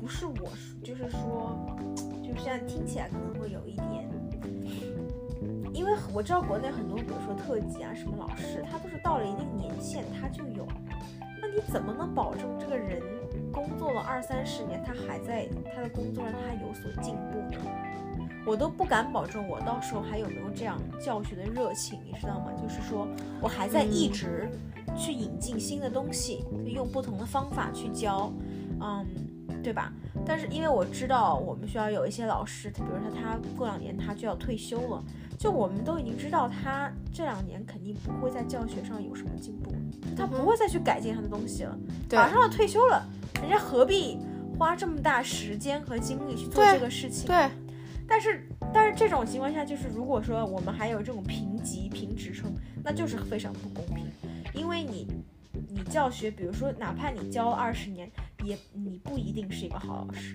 [0.00, 1.56] 不是我说，就是说，
[2.20, 4.10] 就现在听起来可能会有一点，
[5.72, 10.66] 因为我知道国内很多，比如说特级啊什么老师，他都是到了一定年限他就有，
[11.40, 13.00] 那你怎么能保证这个人
[13.52, 17.60] 工作了二三十年，他还在他的工作上他有所进步呢？
[18.44, 22.50] 我都不敢保证我到时候还有没有这样教学的热情，你知道吗？
[22.60, 23.06] 就是说
[23.40, 24.50] 我还在一直
[24.96, 28.32] 去引进新的东西，用不同的方法去教，
[28.80, 29.06] 嗯。
[29.62, 29.92] 对吧？
[30.26, 35.04] 但是因为我知道我们学校有一些老师，比如说他过两年他就要退休了，
[35.38, 39.72] 就我们都已经知道他这两年肯定不会在教学上有什么进步，
[40.16, 41.78] 他不会再去改进他的东西了。
[42.12, 43.06] 马上要退休了，
[43.40, 44.18] 人家何必
[44.58, 47.26] 花这么大时间和精力去做这个事情？
[47.26, 47.48] 对。
[48.08, 54.04] 但是但是这种情况下，就是如果说我们还有这种评级评职称，那就是非常不公平，
[54.52, 55.06] 因为你
[55.68, 58.10] 你教学，比如说哪怕你教了二十年。
[58.44, 60.34] 也你不一定是一个好老师，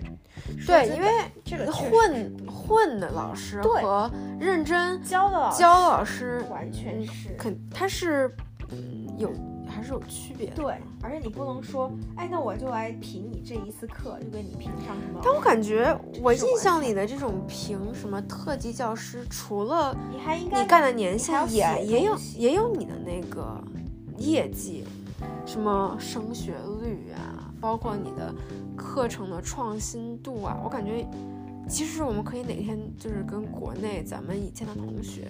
[0.66, 1.08] 对，因为
[1.44, 8.34] 这个混混的老师和认真教的教老师完全是肯他是
[9.18, 9.32] 有
[9.68, 10.50] 还是有区别。
[10.50, 15.20] 对，而且你不能说，哎，那我就来评你这一次课，就给你评上什么？
[15.22, 23.62] 但我感觉我印象里的这种评什么特级教师，除了你还应该你干的年限也也有也有你的那个
[24.18, 24.84] 业绩，
[25.44, 27.42] 什么升学率啊。
[27.58, 28.32] 包括你的
[28.76, 31.04] 课程的创新度啊，我感觉
[31.66, 35.26] 其实我们可以哪天就是跟国内咱们以前的同学，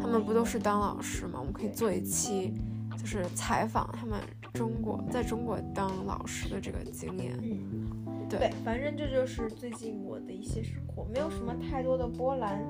[0.00, 1.32] 他们不都是当老师吗？
[1.40, 2.54] 我们可以做一期，
[2.96, 4.20] 就是采访他们
[4.54, 7.36] 中国在中国当老师的这个经验。
[7.42, 12.62] 嗯，对，反正这就是最近我的一些生活，没有什么太多的波澜。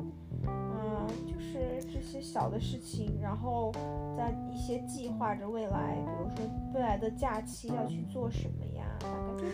[0.85, 3.73] 嗯，就是这些小的事情，然后
[4.16, 5.97] 在一些计划着未来，
[6.37, 8.85] 比如说未来的假期要去做什么呀？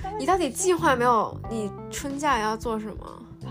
[0.03, 1.37] 大概就你到底计划没有？
[1.49, 3.23] 你春假要做什么？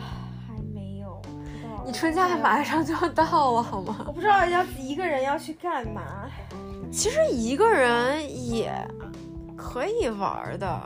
[0.48, 1.84] 还没有，不知道。
[1.86, 4.04] 你春假马上就要到了，好吗？
[4.08, 6.30] 我不知道要一个人要去干嘛。
[6.92, 8.72] 其实一个人也
[9.56, 10.82] 可以玩的。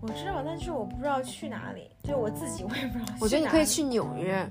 [0.00, 1.90] 我知道，但是我不知道去哪里。
[2.04, 3.14] 就我自己，我也不知道。
[3.20, 4.48] 我觉得你可以去纽约。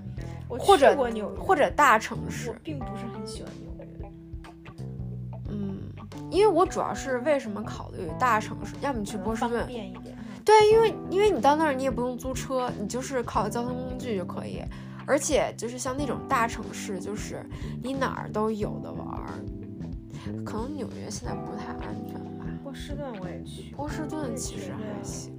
[0.50, 4.12] 我或者纽或者大城市，我并不是很喜欢纽约。
[5.50, 5.80] 嗯，
[6.32, 8.74] 因为我主要是为什么考虑大城市？
[8.82, 10.18] 要么你去波士顿，方便一点。
[10.46, 14.62] 对，因为因为你到那儿你也不用租车，你就是靠交通工具就可以。
[15.06, 17.46] 而且就是像那种大城市，就是
[17.82, 19.28] 你哪儿都有的玩儿。
[20.46, 22.46] 可能纽约现在不太安全吧。
[22.64, 23.74] 波士顿我也去。
[23.76, 25.37] 波士顿其实还行。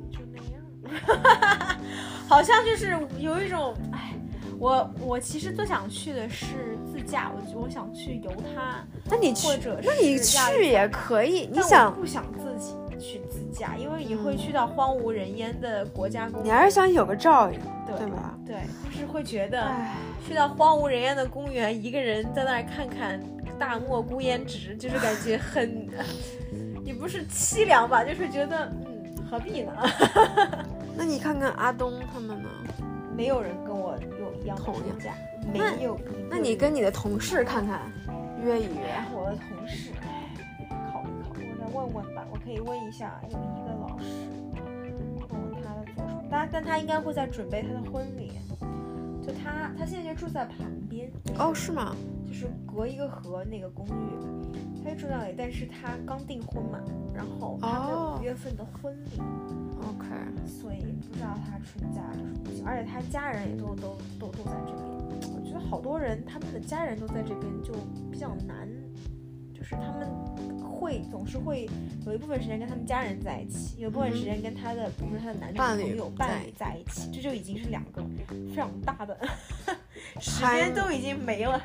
[2.29, 4.15] 好像就是有一种哎。
[4.61, 8.85] 我我其实最想去的是自驾，我我想去游它。
[9.09, 9.47] 那你去，
[9.85, 11.49] 那你去也可以。
[11.53, 13.77] 你想不想自己去自驾？
[13.79, 16.45] 因为你会去到荒无人烟的国家公园。
[16.47, 18.35] 你还是想有个照应，对吧？
[18.45, 18.57] 对，
[18.91, 19.71] 就是会觉得
[20.27, 23.23] 去到荒无人烟的公园，一个人在那儿看看
[23.61, 25.89] 大漠孤烟直，就是感觉很，
[26.85, 29.73] 也不是凄凉吧，就是觉得嗯，何必呢？
[30.99, 32.49] 那你看看阿东他们呢？
[33.17, 34.65] 没有人跟我有一样的
[35.01, 35.15] 假，
[35.53, 35.97] 没有。
[36.29, 37.81] 那你跟你的同事看看，
[38.45, 38.95] 约一约。
[39.15, 39.93] 我的同事，
[40.93, 42.25] 考虑考虑，我再问问吧。
[42.33, 43.33] 我可以问一下有一
[43.65, 44.05] 个老师，
[45.31, 46.25] 问问他的做什么。
[46.29, 48.33] 但但他应该会在准备他的婚礼。
[49.25, 50.59] 就他，他现在就住在旁
[50.89, 51.09] 边。
[51.39, 51.95] 哦，是吗？
[52.29, 55.35] 就是隔一个河那个公寓，他就住那里。
[55.37, 56.79] 但是他刚订婚嘛，
[57.15, 59.21] 然后他有五月份的婚礼。
[59.81, 60.07] OK，
[60.47, 65.33] 所以不知道他春假有什么而且他家人也都都都都在这边。
[65.35, 67.73] 我觉得好多人他们的家人都在这边，就
[68.11, 68.69] 比较难，
[69.55, 70.09] 就是他们
[70.61, 71.69] 会总是会
[72.05, 78.03] 有一部分时间跟他们家人在一起，有一部分时间跟他的，比如说他的男女朋友伴侣在一起，这就已经是两个
[78.51, 79.19] 非常大的
[80.21, 81.61] 时间都已经没了。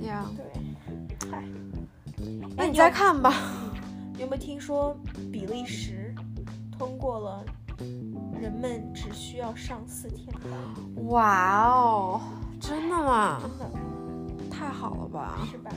[0.00, 1.44] 对，嗨，
[2.56, 3.32] 那你再看吧。
[4.18, 4.96] 有没有听说
[5.32, 6.14] 比利时？
[6.78, 7.44] 通过了，
[8.40, 11.06] 人们只需要上四天班。
[11.06, 12.20] 哇哦，
[12.60, 13.40] 真的吗？
[13.40, 15.46] 真的，太好了吧？
[15.50, 15.70] 是吧？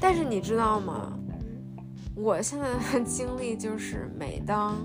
[0.00, 1.12] 但是你知道吗？
[2.16, 4.76] 我现在的经历就是，每当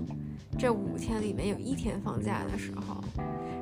[0.58, 2.99] 这五天里面有一天放假的时候，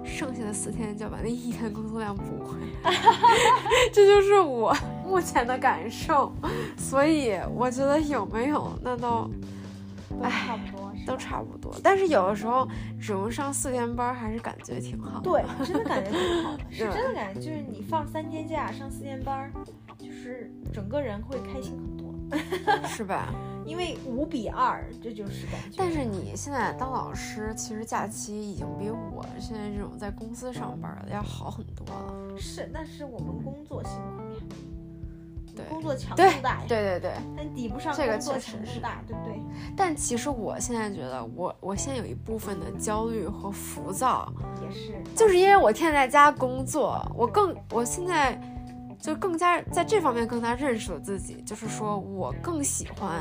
[0.09, 2.91] 剩下的四天就要把那一天工作量补回来，
[3.93, 6.33] 这就是我目前的感受。
[6.77, 9.31] 所以我觉得有没有那都，
[10.23, 11.75] 唉，差不多，都差不多。
[11.83, 12.67] 但是有的时候
[13.01, 15.21] 只用上四天班，还是感觉挺好。
[15.21, 19.53] 对，真的感觉挺好的， 是真的感觉就是你放三天假上四天班，
[19.99, 23.33] 就是整个人会开心很多，是吧？
[23.69, 25.77] 因为五比二，这就是感觉。
[25.77, 32.39] 但是你现在当老师，其实假期已经比我现在这种在公司上班的要好很多了。
[32.39, 34.41] 是，但是我们工作辛苦呀，
[35.55, 39.39] 对，工作强度大呀，对对对，但抵不上这个确实是大，对不对？
[39.77, 48.41] 但其实我现在觉得，我我现在有一部分的焦虑和浮躁，也是，就是因为我天天在家工作，我更我现在
[48.99, 53.21] 就更加在这方面更加认识了自己，就是说我更喜欢。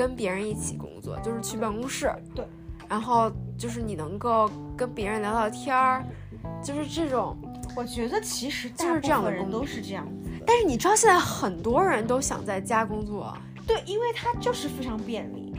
[0.00, 2.42] 跟别人一起工作，就是去办公室，对，
[2.88, 6.02] 然后就是你能够跟别人聊聊天儿，
[6.64, 7.36] 就是这种。
[7.76, 10.30] 我觉得其实就是这样的人都是这样子。
[10.46, 13.36] 但是你知道现在很多人都想在家工作，
[13.66, 15.54] 对，因为它就是非常便利。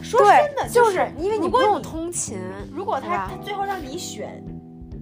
[0.00, 2.38] 说真的，就是因为你不用通勤。
[2.72, 4.44] 如果他他最后让你选。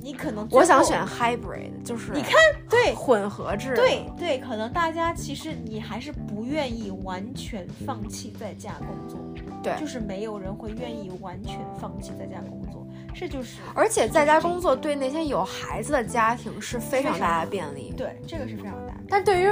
[0.04, 2.34] 你可能我想选 hybrid，就是你看
[2.68, 9.18] 对混合制，对对，可能大家其实你还是不愿意完全放弃在家工作，
[9.62, 13.62] 对，就是没有人会愿意完全放弃在家工作，这就是。
[13.74, 18.92] 而且在家工作对那些有孩子的家庭是非常大的便利，对，这个是非常大。
[19.08, 19.50] 但对于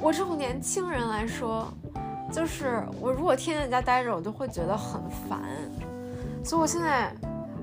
[0.00, 1.70] 我这种年轻人来说，
[2.32, 4.98] 就是我如果天天在家待着，我就会觉得很
[5.28, 5.42] 烦，
[6.42, 7.14] 所以我现在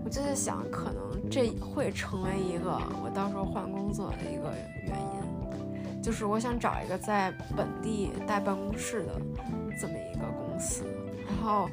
[0.06, 1.07] 我就在想，可能。
[1.30, 2.71] 这会成为一个
[3.03, 4.53] 我到时候换工作的一个
[4.86, 9.21] 原因，就是我想找一个在本地带办公室的
[9.80, 10.86] 这么一个公司，
[11.28, 11.69] 然后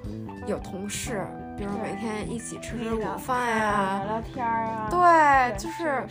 [0.47, 1.27] 有同事，
[1.57, 4.89] 比如每天一起吃吃午饭呀，聊聊天啊。
[4.91, 6.05] 对，就是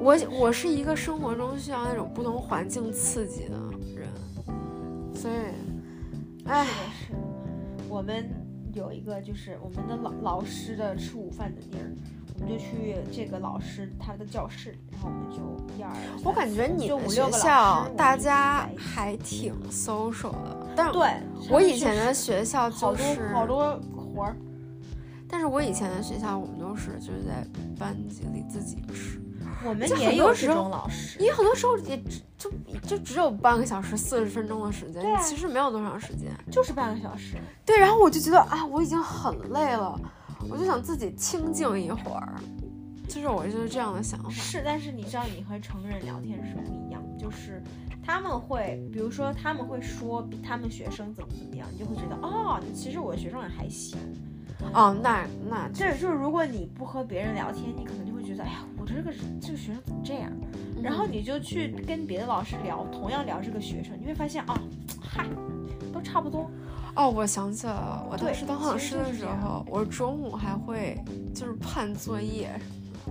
[0.00, 3.56] 我我是一个生活中需要那种不同环境刺激的
[3.96, 4.08] 人，
[5.14, 5.34] 所以，
[6.46, 7.14] 哎，是
[7.88, 8.28] 我们
[8.74, 11.92] 有一个就是我们的老老师的吃午饭的地儿。
[12.34, 15.90] 我们就去这个老师他的教室，然后我们就一二。
[16.24, 21.08] 我感觉你的学校大家还挺 social 的，但对
[21.50, 24.36] 我以前的学校就是好多活儿。
[25.28, 27.46] 但是我以前的学校，我们都是就是在
[27.78, 29.18] 班级里自己吃。
[29.64, 37.36] 我们也有这种老师，因为很多时候也只就就只有半个小时、四十分钟的时间，其实没有多长时间，就是半个小时。
[37.64, 39.98] 对，然后我就觉得啊，我已经很累了。
[40.48, 42.34] 我就想自己清静一会儿，
[43.08, 44.30] 就是我就是这样的想法。
[44.30, 47.62] 是，但是你知道，你和成人聊天是不一样，就是
[48.04, 53.98] 他们会，比如说他们会说他们学生怎么怎么样，你就会觉得哦，其实我学生也还行。
[54.72, 60.30] 哦，那那这就是如果你不和别人聊天，你可能就会觉得，哎呀，我这个这个学生怎么这样？
[60.82, 64.60] 然后你就去跟别的老师聊，同样聊这个学生，你会发现啊，
[65.00, 65.26] 嗨，
[65.92, 66.50] 都差不多。
[66.94, 71.02] 哦，我想起来了，我当时当老师的时候，我中午还会
[71.34, 72.50] 就是判作业。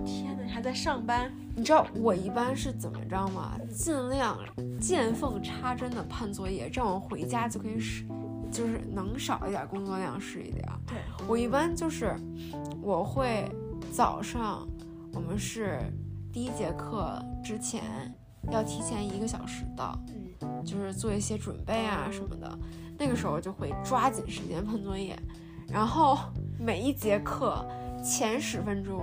[0.06, 1.30] 天哪，你还在上班？
[1.54, 3.52] 你知道我一般是怎么着吗？
[3.70, 4.38] 尽量
[4.80, 8.06] 见缝插针的判作业，这样我回家就可以使，
[8.50, 10.66] 就是能少一点工作量是一点。
[10.86, 10.96] 对
[11.28, 12.16] 我一般就是
[12.80, 13.50] 我会
[13.92, 14.66] 早上
[15.12, 15.78] 我们是
[16.32, 17.82] 第一节课之前
[18.50, 20.21] 要提前一个小时到，嗯，
[20.64, 22.58] 就是做一些准备啊什么的。
[22.98, 25.18] 那个时候就会抓紧时间判作业，
[25.68, 26.18] 然后
[26.58, 27.66] 每一节课
[28.04, 29.00] 前十分钟，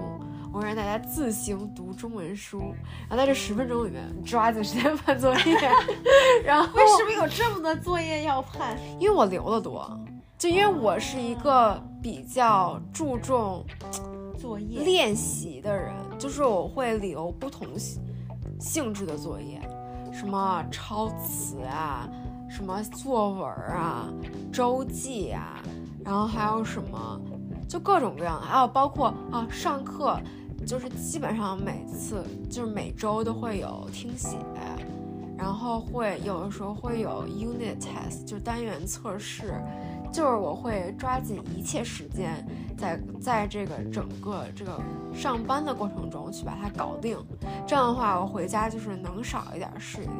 [0.54, 2.60] 我让大家自行读中文书，
[3.10, 5.58] 然后在这十分钟里面抓紧时间判作业。
[6.46, 8.78] 然后为什么有这么多作业要判？
[9.00, 10.00] 因为我留的多，
[10.38, 13.66] 就因为我是一个比较注重
[14.40, 17.68] 作业练习的人，就是我会留不同
[18.60, 19.60] 性质的作业，
[20.20, 22.06] 什么抄词啊。
[22.52, 24.10] 什么作文啊，
[24.52, 25.62] 周记啊，
[26.04, 27.22] 然后还有什么，
[27.70, 30.20] 就各种各样的，还有包括啊，上课
[30.66, 34.36] 就是基本上每次就是每周都会有听写，
[35.38, 39.54] 然后会有的时候会有 unit test，就单元测试，
[40.12, 42.46] 就是我会抓紧一切时间，
[42.78, 44.80] 在在这个整个这个
[45.14, 47.18] 上班的过程中去把它搞定，
[47.68, 50.18] 这样的话我回家就是能少一点是一点。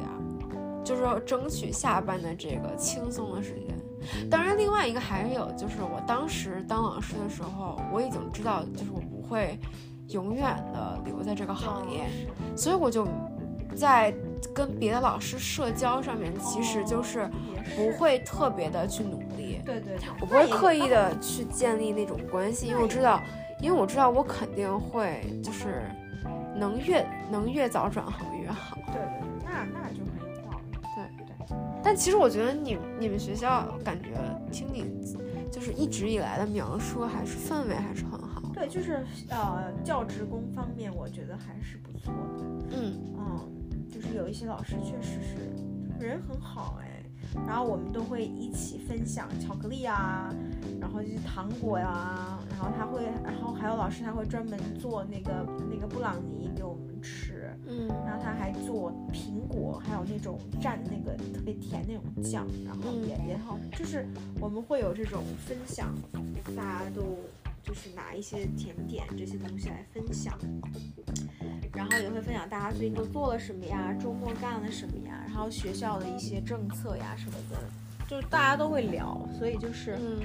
[0.82, 4.30] 就是争取下班的这个轻松的时间。
[4.30, 9.60] 当然，另外一个还有就是，我当时当老师的时候，我已经知道，就是我不会
[10.08, 12.08] 永远的留在这个行业，
[12.56, 13.06] 所以我就
[13.76, 14.12] 在
[14.54, 17.30] 跟别的老师社交上面，其实就是
[17.76, 19.18] 不会特别的去努
[19.74, 19.80] 力。
[19.80, 23.20] 对对，我不会刻意的去建立那种关系，因为我知道，
[23.60, 25.82] 因为我知道我肯定会就是。
[26.56, 28.76] 能越能越早转行越好。
[28.88, 30.78] 对对对，那那就很有道理。
[30.94, 31.56] 对对。
[31.82, 34.10] 但其实我觉得你你们学校感觉
[34.52, 34.84] 听你
[35.50, 38.42] 就是一直以来的描述，还是氛围还是很好。
[38.52, 42.44] 对，就是呃教职工方面，我觉得还是不错的。
[42.72, 46.89] 嗯嗯，就是有一些老师确实是人很好哎。
[47.46, 50.34] 然后我们都会一起分享巧克力啊，
[50.80, 64.06] 然后就是糖果呀，然后他会，然后还有老师他会专门做那个那个布朗尼给我们吃，嗯，然后他还做苹果，还有那种蘸那个特别甜那种酱，然后也也好，就是
[64.40, 65.94] 我们会有这种分享，
[66.56, 67.16] 大家都
[67.62, 70.36] 就是拿一些甜点这些东西来分享。
[71.72, 77.56] 然后也会分享大家最近都做了什么呀，周末干了什么呀，然后学校的一些政策呀什么的，
[78.08, 80.18] 就是大家都会聊，所以就是，嗯，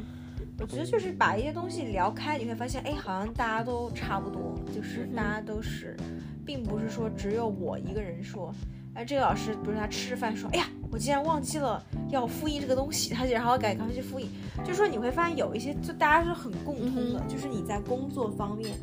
[0.59, 5.95] 我觉得就是把一些东西聊开，你会发现，哎，好像大家都差不多，就是大家都是，
[6.43, 8.53] 并不是说只有我一个人说，
[8.95, 14.27] 哎，这个老师比如他吃饭说，哎呀，我竟然忘记了要复印这个东西，他就然后赶赶快去复印，
[14.65, 18.75] 就是说你会发现有一些就大家是很共通的，就是你在工作方面。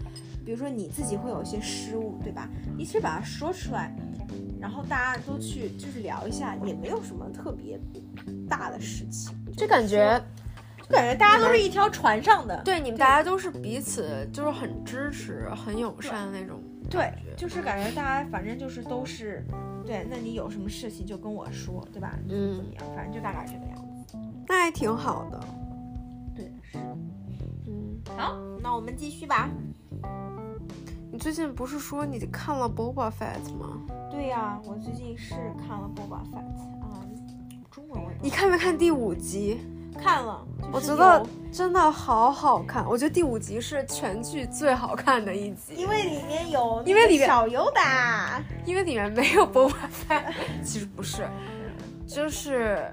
[0.45, 2.49] 比如说你自己会有一些失误，对吧？
[2.77, 3.95] 你其实把它说出来，
[4.63, 7.77] 然后大家都去就是聊一下，也没有什么特别
[8.49, 10.23] 大的事情，就感觉
[10.79, 12.63] 就感觉大家都是一条船上的。
[12.65, 16.63] 对，你们大家都是彼此就是很支持、很友善的那种。
[16.89, 19.45] 对，就是感觉大家反正就是都是，
[19.85, 22.17] 对，那你有什么事情就跟我说，对吧？
[22.29, 22.85] 嗯，怎么样？
[22.95, 24.17] 反正就大概这个样子。
[24.47, 25.41] 那还挺好的。
[26.37, 26.79] 对，是。
[27.67, 29.51] 嗯，好，那我们继续吧。
[31.13, 33.79] 你最近不是说你看了《Boba Fett》吗？
[34.11, 36.39] 对呀，我最近是看了《Boba Fett》
[36.81, 37.05] 啊，
[37.71, 38.11] 中文我。
[38.23, 39.61] 你看没看第五集？
[40.01, 40.43] 看了，
[40.73, 42.89] 我觉得真的好好看。
[42.89, 49.75] 我觉得第五集是全剧最好看的一集，因为里面有因为里面小尤达，因为里面没有 Boba
[50.09, 50.33] Fett。
[50.65, 51.29] 其实不是，
[52.07, 52.91] 就是，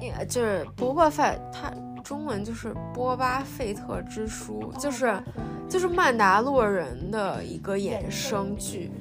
[0.00, 1.72] 也就是 Boba Fett 他。
[2.06, 5.20] 中文就是《波巴费特之书》，就是
[5.68, 8.92] 就是曼达洛人的一个衍生剧。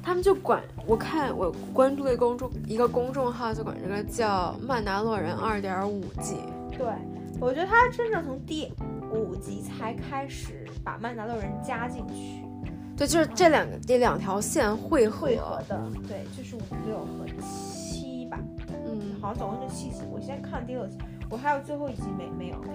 [0.00, 6.36] 他们就管我看我关注的公众一个公众号，就管这个叫《曼达洛人二点五季》。
[6.78, 6.86] 对，
[7.40, 8.72] 我觉得他真正从第
[9.12, 12.44] 五集才开始把曼达洛人加进去。
[12.96, 15.28] 对，就是这两个这两条线汇合
[15.68, 15.82] 的。
[16.06, 18.38] 对，就是五六和七吧。
[18.86, 20.02] 嗯，好像总共就七集。
[20.12, 20.96] 我现在看第六集。
[21.30, 22.74] 我还有最后一集没没有看，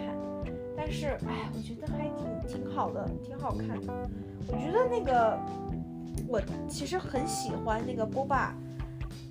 [0.78, 2.08] 但是哎，我觉得还
[2.48, 4.10] 挺挺好的，挺好看的。
[4.48, 5.38] 我觉得那个
[6.28, 8.56] 我其实很喜欢那个波霸，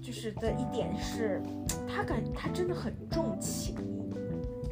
[0.03, 1.43] 就是的一点是，
[1.89, 3.75] 他感他真的很重情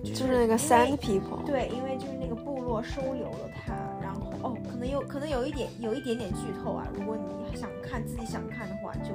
[0.02, 1.44] 义，就是那个 Sand People。
[1.46, 3.72] 对，因为就是那个部落收留了他，
[4.02, 9.14] 然后哦，可能有可能有一点有一点点剧透啊，如果你想看自己想看的话，就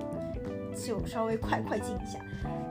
[0.85, 2.19] 就稍微快快进一下。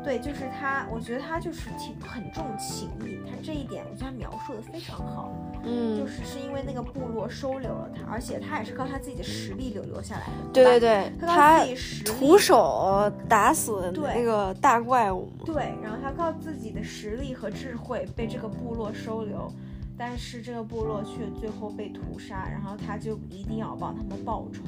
[0.02, 5.32] 对，就是他，我觉得他就是挺很重情义，他这一点我觉得他描述的非常好。
[5.64, 10.52] 嗯，就是是因为那个部落收留了他，而且他也是靠他自己的实力留留下来的。
[10.52, 11.64] 对对对，他
[12.04, 15.28] 徒手打死那个大怪物。
[15.44, 19.52] 对，然后他靠自己的实力和智慧被这个部落收留，
[19.98, 24.62] 但是这个部落却最后被屠杀，然后他就一定要帮他们报仇。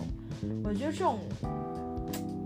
[0.64, 1.20] 我觉得这种。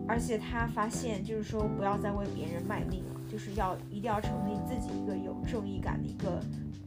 [0.08, 6.40] 而且他发现，就是说不要再为别人卖命了，就是要一定要成立自己一个有正义感的一个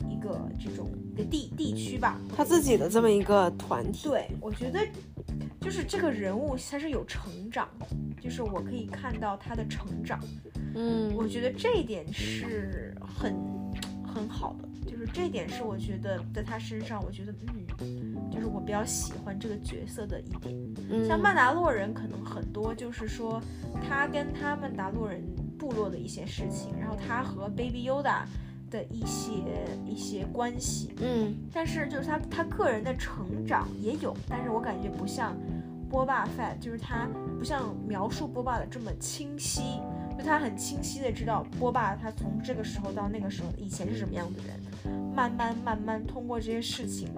[0.09, 4.07] 一个这种的地地区吧，他自己的这么一个团体。
[4.07, 4.79] 对，我觉得
[5.61, 7.67] 就是这个人物他是有成长，
[8.21, 10.19] 就是我可以看到他的成长。
[10.75, 13.33] 嗯，我觉得这一点是很
[14.15, 18.15] 很好的，就是这点是我觉得在他身上，我觉得嗯。
[18.31, 23.41] 就是我比较喜欢这个角色的一点，像曼达洛人可能很多就是说
[23.83, 25.21] 他跟他们达洛人
[25.59, 28.23] 部落的一些事情，然后他和 Baby Yoda
[28.71, 29.31] 的一些
[29.85, 35.35] 一些关系，嗯，但是就是他他个人的成长也有，但是我感觉不像
[35.89, 39.81] 波霸 Fat，就是他不像描述波霸的这么清晰，
[40.17, 47.09] 就他很清晰的知道波霸他从这个时候到那个时候以前是什么样的人，慢慢慢慢通过这些事情。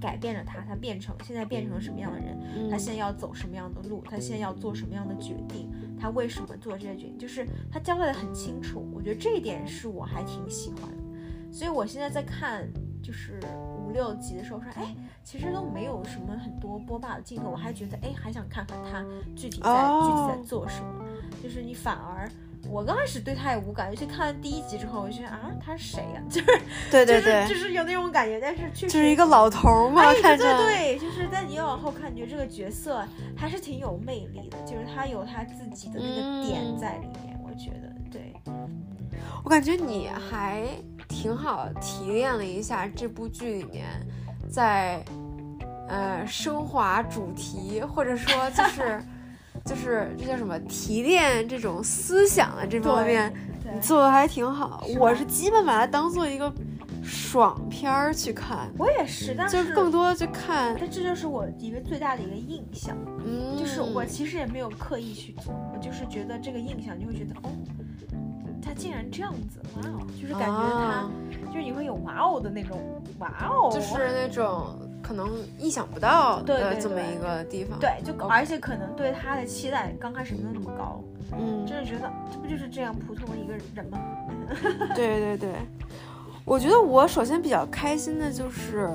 [0.00, 2.68] 改变了他，他变成现在变成了什么样的人？
[2.68, 4.02] 他现在要走什么样的路？
[4.10, 5.70] 他现在要做什么样的决定？
[5.96, 7.16] 他为什么做这些决定？
[7.16, 8.84] 就是他交代的很清楚。
[8.92, 11.52] 我觉得这一点是我还挺喜欢的。
[11.52, 12.68] 所以我现在在看
[13.00, 13.38] 就是
[13.78, 14.92] 五六集的时候说，哎，
[15.22, 19.04] 其实都没有什么很多波霸的镜头，我还觉得哎，还想看看他
[19.36, 21.01] 具体在具体在做什么。
[21.42, 22.30] 就是你反而
[22.70, 26.22] 我刚开始对他也无感，尤其看了第一集之后，我就觉得啊，他是谁呀？
[26.30, 26.46] 就是
[26.90, 33.04] 对对对，就是有那种感觉，但是确实就是一个老头嘛，看着对，就是但你往后看，你觉得这个角色
[33.36, 38.32] 还是挺有魅力的，就是他有他自己的那个点在里面，我觉得对。
[39.44, 40.64] 我感觉你还
[41.08, 43.86] 挺好提炼了一下这部剧里面
[44.48, 45.02] 在。
[45.88, 49.02] 呃，升华主题，或者说就是
[49.64, 53.32] 就是这叫什么提炼这种思想的这方面，
[53.72, 54.84] 你做的还挺好。
[54.98, 56.52] 我是基本把它当做一个
[57.02, 58.70] 爽片儿去看。
[58.78, 60.76] 我也是，但是就更多的去看。
[60.78, 67.50] 但这就是我一个最大的一个印象，嗯，就是我其实也没有刻意去做，我就是觉得这个印象就会觉得，哦，
[68.60, 71.08] 他竟然这样子，哇哦，就是感觉他，
[71.46, 72.78] 就是你会有哇哦的那种，
[73.20, 74.76] 哇哦，就是那种。
[75.02, 75.28] 可能
[75.58, 81.02] 意想不到的这么一个地方，对，就而且可能对他的期待刚开始没有那么高，
[81.38, 83.98] 嗯，就是觉得这不就是这样普通的一个人吗？
[84.94, 85.50] 对对对，
[86.44, 88.90] 我觉得我首先比较开心的就是，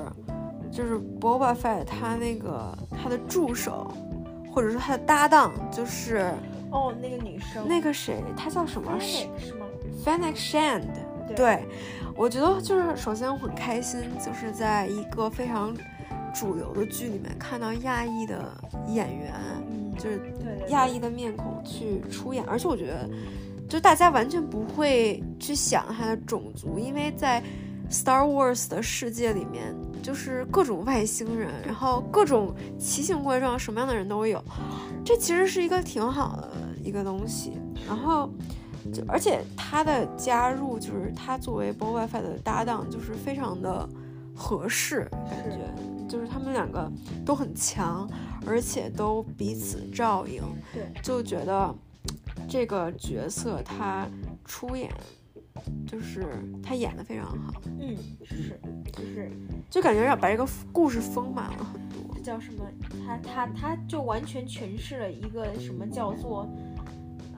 [0.72, 3.92] 就是 Boba Fett 他那个他的助手，
[4.52, 6.32] 或者说他的搭档，就是
[6.70, 8.98] 哦那个女生，那个谁，她叫什么？
[8.98, 9.66] 是是吗
[10.04, 10.84] ？Fennec Shand，
[11.36, 11.66] 对，
[12.16, 15.76] 我觉得就是首先我很开心，就是在一个非常。
[16.34, 18.52] 主流的剧里面看到亚裔的
[18.88, 19.34] 演员，
[19.98, 20.20] 就是
[20.68, 23.08] 亚裔的面孔去出演，而且我觉得，
[23.68, 27.42] 就大家完全不会去想他的种族，因为在
[27.90, 34.42] Star Wars 的世界里面，就是各种外星人，然后各种奇形怪状，什么样的人都有，
[35.04, 36.50] 这其实是一个挺好的
[36.82, 37.52] 一个东西。
[37.86, 38.30] 然后，
[38.92, 43.88] 就而且他的加入，就是他作为 Boba Fett 的搭档，就是非常的
[44.34, 45.58] 合适，感觉。
[46.08, 46.90] 就是他们两个
[47.24, 48.08] 都很强，
[48.46, 50.42] 而且都彼此照应，
[50.72, 51.74] 对，就觉得
[52.48, 54.06] 这个角色他
[54.44, 54.90] 出演，
[55.86, 56.26] 就是
[56.62, 58.58] 他演的非常好，嗯，是，
[58.92, 59.30] 就是，
[59.70, 62.14] 就感觉让把这个故事丰满了很多。
[62.14, 62.64] 这叫什么？
[63.06, 66.48] 他他他就完全诠释了一个什么叫做，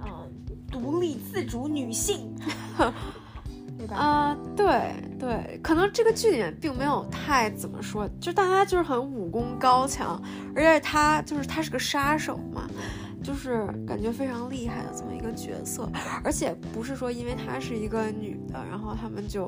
[0.04, 0.32] 嗯，
[0.70, 2.34] 独立自主女性。
[3.88, 10.20] 啊，对对，可能这个剧里面并没有太怎么说，就大家就是很武功高强，
[10.54, 12.68] 而且他就是他是个杀手嘛，
[13.22, 15.88] 就是感觉非常厉害的这么一个角色，
[16.22, 19.46] 而且不是说因为她是一个女的，然后他们就，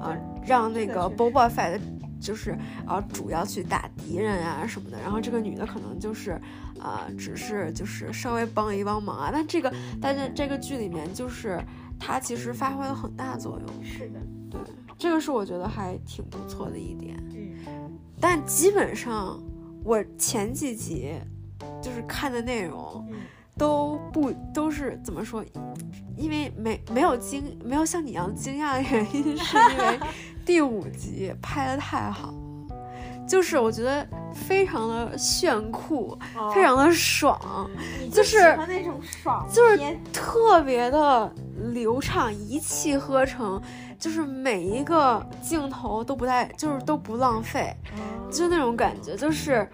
[0.00, 0.16] 啊，
[0.46, 1.80] 让那个 Boba Fett
[2.20, 2.56] 就是
[2.86, 6.32] 啊主要去打敌人啊什么的，然后这个女的可能就是
[6.80, 11.60] 啊只是就是稍微帮一帮忙啊，但这个但是这个剧里面就是。
[11.98, 14.20] 它其实发挥了很大作用，是的，
[14.50, 14.60] 对，
[14.96, 17.16] 这个是我觉得还挺不错的一点。
[17.34, 19.40] 嗯，但基本上
[19.84, 21.14] 我前几集
[21.82, 23.06] 就是看的内容
[23.56, 25.44] 都不都是怎么说？
[26.16, 30.00] 因为没没有惊没有像你一样惊讶的原因，是因为
[30.44, 32.34] 第五集拍的太好。
[33.28, 36.18] 就是我觉得非常的炫酷，
[36.54, 37.38] 非常的爽，
[38.12, 39.78] 就是那种爽，就是
[40.12, 41.30] 特别的
[41.72, 43.60] 流畅，一气呵成，
[43.98, 47.76] 就是每一个镜头都不带，就是都不浪费，
[48.30, 49.68] 就那种感觉，就是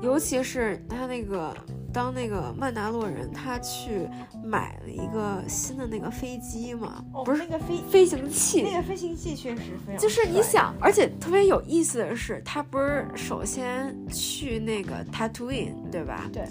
[0.00, 1.54] 尤其是他那个。
[1.94, 4.08] 当那个曼达洛人他去
[4.44, 9.98] 买了一个新的那个飞机嘛，不是那个飞飞行器，那个飞行器确实非常。
[9.98, 16.28] 就是你想，而且特别有意思的是，他不是首先去那个 Tatooine 对吧？
[16.32, 16.44] 对。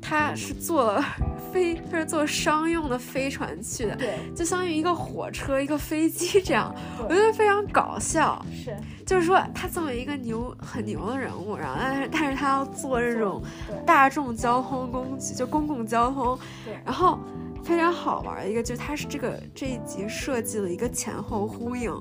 [0.00, 0.96] 他是坐
[1.52, 6.72] 飞，他是坐商用的飞船去的，对，就相当于一个火车、一个飞机这样，
[7.02, 8.40] 我觉得非常搞笑。
[8.54, 8.76] 是，
[9.08, 13.42] 就是说他作为一个牛很牛的人物，然后但是但是他要做这种
[13.86, 17.18] 大众交通工具，就公共交通，对，然后。
[17.64, 21.92] 非常好玩的一个，就是他是这个这一集设计了一个前后呼应，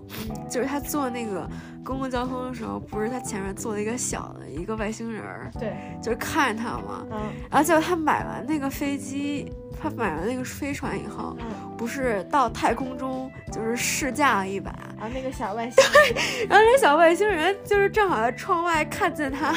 [0.49, 1.49] 就是他坐那个
[1.84, 19.55] 公共交通的时候，不是他前面坐了一个小的一个外星人儿，对，就是看着他嘛，嗯，然后结果他买完那个飞机，他买了那个飞船以后，嗯，不是到太空中就是试驾了一把，然后那个小外星，人然后那小外星人就是正好在窗外看见他。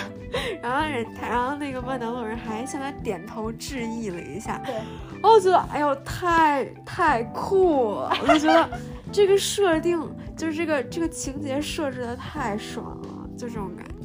[0.62, 4.62] 然后人，然后那个万能路人还向他点头致意了一下。
[4.64, 4.76] 对，
[5.22, 7.96] 我觉得，哎呦，太太酷！
[7.96, 8.16] 了！
[8.22, 8.70] 我就觉得
[9.10, 10.00] 这个设定，
[10.36, 13.99] 就是这个这个情节设置的太爽了，就这种感觉。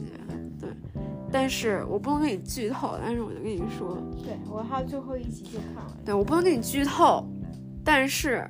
[1.26, 5.97] 对，但是我不能给你剧透，但是我就跟你说，对我还有最后一集就看了。
[6.05, 7.28] 对我不能给你剧透，
[7.84, 8.49] 但是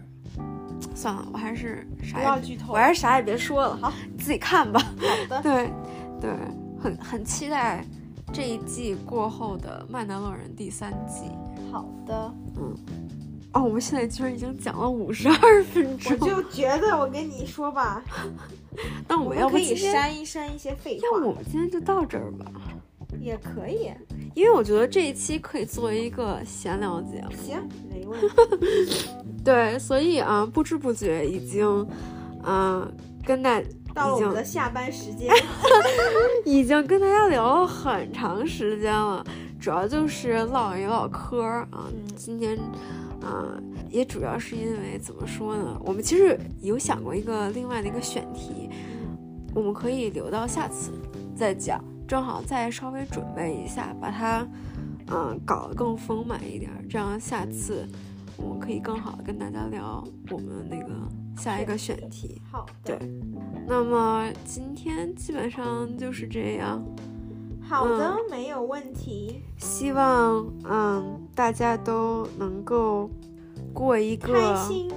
[0.94, 4.80] 算了，我还是啥也不要剧透，我还是啥也别说了，好，你自己看吧。
[4.80, 5.72] 好的，对
[6.22, 6.32] 对。
[6.78, 7.84] 很很期待
[8.32, 11.24] 这一季过后的《曼达洛人》第三季。
[11.72, 12.76] 好的，嗯，
[13.54, 16.16] 哦，我们现在居然已经讲了五十二分钟。
[16.22, 18.04] 我就觉得，我跟你说吧，
[19.10, 21.08] 那我们要不可以删一删一些废话。
[21.08, 22.46] 要不我们今天就到这儿吧？
[23.26, 23.90] 也可以，
[24.36, 27.32] 因为我觉得这一期可以作为一个闲聊节目。
[27.44, 29.10] 行，没问题。
[29.44, 31.88] 对，所以啊，不知不觉已经，
[32.46, 32.88] 嗯，
[33.26, 33.60] 跟大
[33.96, 35.34] 到了我们的下班时间，
[36.46, 39.26] 已经跟大家聊了很长时间了，
[39.60, 41.90] 主要就是唠一唠嗑啊。
[42.16, 42.56] 今天。
[43.22, 43.58] 啊，
[43.90, 45.82] 也主要是因为怎么说呢？
[45.84, 48.70] 我们其实有想过一个另外的一个选题，
[49.56, 50.92] 我们可以留到下次
[51.36, 54.48] 再讲，正好再稍微准备一下，把它
[55.08, 57.88] 嗯搞得更丰满一点，这样下次
[58.38, 60.90] 我们可以更好的跟大家聊我们那个
[61.38, 62.42] 下一个选题。
[62.52, 62.98] 好，对，
[63.68, 66.84] 那么今天基本上就是这样。
[67.68, 69.42] 好的，没有问题。
[69.58, 73.10] 希望嗯，大家都能够
[73.74, 74.92] 过一个开心、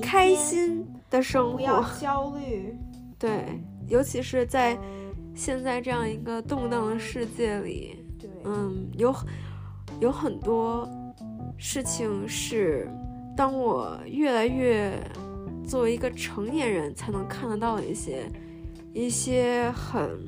[0.00, 2.74] 开心的生活，不要焦虑。
[3.18, 4.78] 对，尤其是在
[5.38, 9.14] 现在这样一个动荡的世界里，对，嗯，有
[10.00, 10.88] 有很多
[11.56, 12.90] 事情是
[13.36, 14.92] 当我越来越
[15.64, 18.28] 作为一个成年人才能看得到的一些
[18.92, 20.26] 一些很。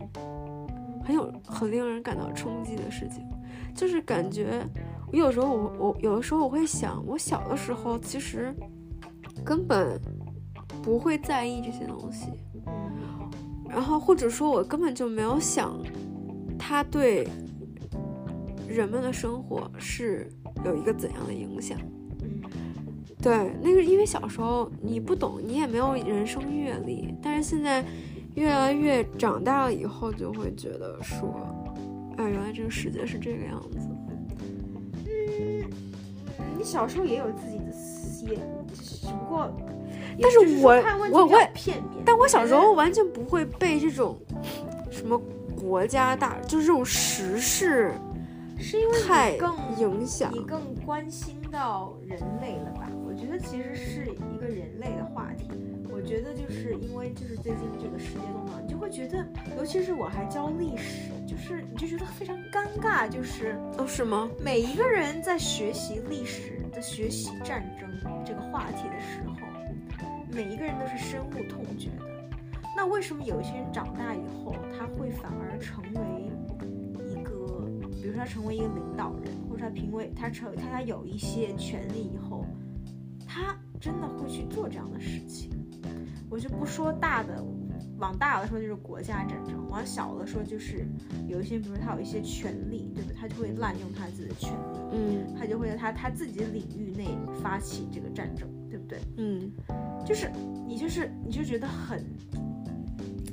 [1.02, 3.26] 很有很令人感到冲击的事情，
[3.74, 4.64] 就是感觉
[5.10, 8.54] 我有时候我我有的时候我会想，我小的时候其实
[9.44, 10.00] 根本
[10.82, 12.28] 不会在意这些东西，
[13.70, 15.80] 然后或者说我根本就没有想
[16.58, 17.26] 它对
[18.68, 20.30] 人们的生活是
[20.64, 21.78] 有一个怎样的影响。
[23.22, 27.84] 对，那个因为小时候你不懂，你也没有人生阅历，但是现在。
[28.36, 31.34] 越来越长大了以后，就会觉得说，
[32.16, 33.88] 哎，原来这个世界是这个样子。
[35.04, 35.64] 嗯，
[36.56, 37.64] 你小时候也有自己的
[38.32, 38.38] 也
[38.72, 39.50] 只不过，
[40.20, 40.72] 但是我
[41.10, 44.18] 我我片面，但我小时候完全不会被这种
[44.90, 45.20] 什么
[45.60, 47.92] 国家大，就是这种时事，
[48.58, 52.90] 是因为太更影响，你更关心到人类了吧？
[53.06, 55.48] 我觉得其实是一个人类的话题。
[55.92, 59.26] 我觉得就是因为就是最近这个世界动荡，你就会觉得，
[59.58, 64.30] 尤其是我还教历史，就是你就觉得非常尴尬，就是哦是吗？
[64.42, 67.90] 每一个人在学习历史的学习战争
[68.24, 69.39] 这个话题的时候，
[70.32, 72.06] 每一个人都是深恶痛绝的。
[72.76, 76.30] 那为什么有一些人长大以后，他会反而成为
[77.04, 82.46] 一个，比如说他成为一个领导人，或者他评为他成他他有一些权利以后，
[83.26, 85.50] 他真的会去做这样的事情？
[86.30, 87.44] 我就不说大的，
[87.98, 90.86] 往大了说就是国家战争，往小了说就是
[91.26, 93.16] 有一些，比如说他有一些权利，对不对？
[93.16, 97.08] 他就会滥用他自己的权利，嗯，他就会在他他自己领域内
[97.42, 98.98] 发起这个战争，对不对？
[99.16, 99.50] 嗯，
[100.06, 100.30] 就是
[100.66, 102.04] 你就是你就觉得很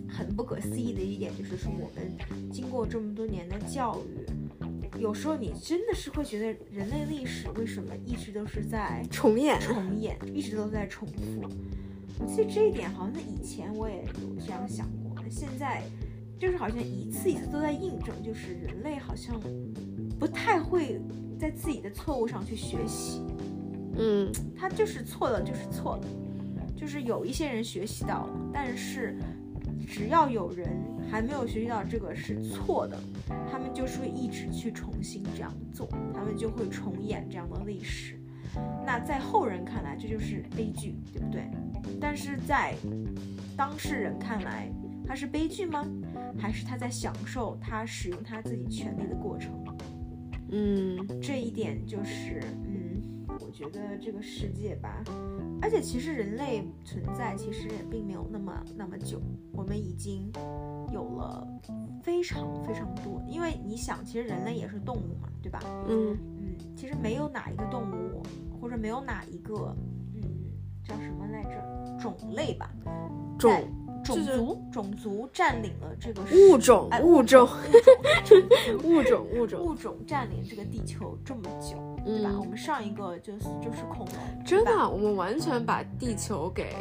[0.09, 11.43] 很不可思议的一点，就是说我们经过这么多年的教育，有时候你真的是会觉得人类历史为什么一直都是在重演重演，一直都在重复。
[12.19, 15.83] 我记得这一点好像在以前我也有这样想过，现在
[16.39, 19.39] 就是好像一次一次都在印证，就是人类好像
[20.19, 20.99] 不太会
[21.39, 23.21] 在自己的错误上去学习。
[23.97, 26.03] 嗯，他就是错了，就是错了，
[26.75, 29.17] 就是有一些人学习到了，但是
[29.87, 30.69] 只要有人
[31.09, 32.99] 还没有学习到这个是错的，
[33.51, 38.19] 他们就是会一直去重新这样做，他们就会重演这样的历史。
[38.85, 41.49] 那在后人看来，这就是悲剧，对不对？
[41.99, 42.73] 但是在
[43.55, 44.69] 当事人看来，
[45.05, 45.85] 他是悲剧吗？
[46.37, 49.51] 还是他在享受他使用他自己权利的过程？
[50.49, 52.41] 嗯，这一点就是，
[53.57, 55.03] 觉得这个世界吧，
[55.61, 59.19] 而且其实人类存在其实也并没有那么那么久，
[59.51, 60.31] 我们已经
[60.91, 61.47] 有了
[62.03, 63.19] 非常非常多。
[63.27, 65.59] 因为你想，其实人类也是动物嘛，对吧？
[65.89, 68.21] 嗯嗯，其实没有哪一个动物，
[68.61, 69.75] 或者没有哪一个。
[70.13, 70.21] 嗯
[70.87, 71.97] 叫什么来着？
[71.99, 72.71] 种类吧，
[73.37, 73.51] 种
[74.05, 77.49] 种族种族占领了这个物种物种
[78.85, 81.75] 物种物种 物种占领这个地球这么久，
[82.07, 82.31] 对吧？
[82.39, 86.73] 我们上一个就是就是恐龙，真的，我们完全把地球给，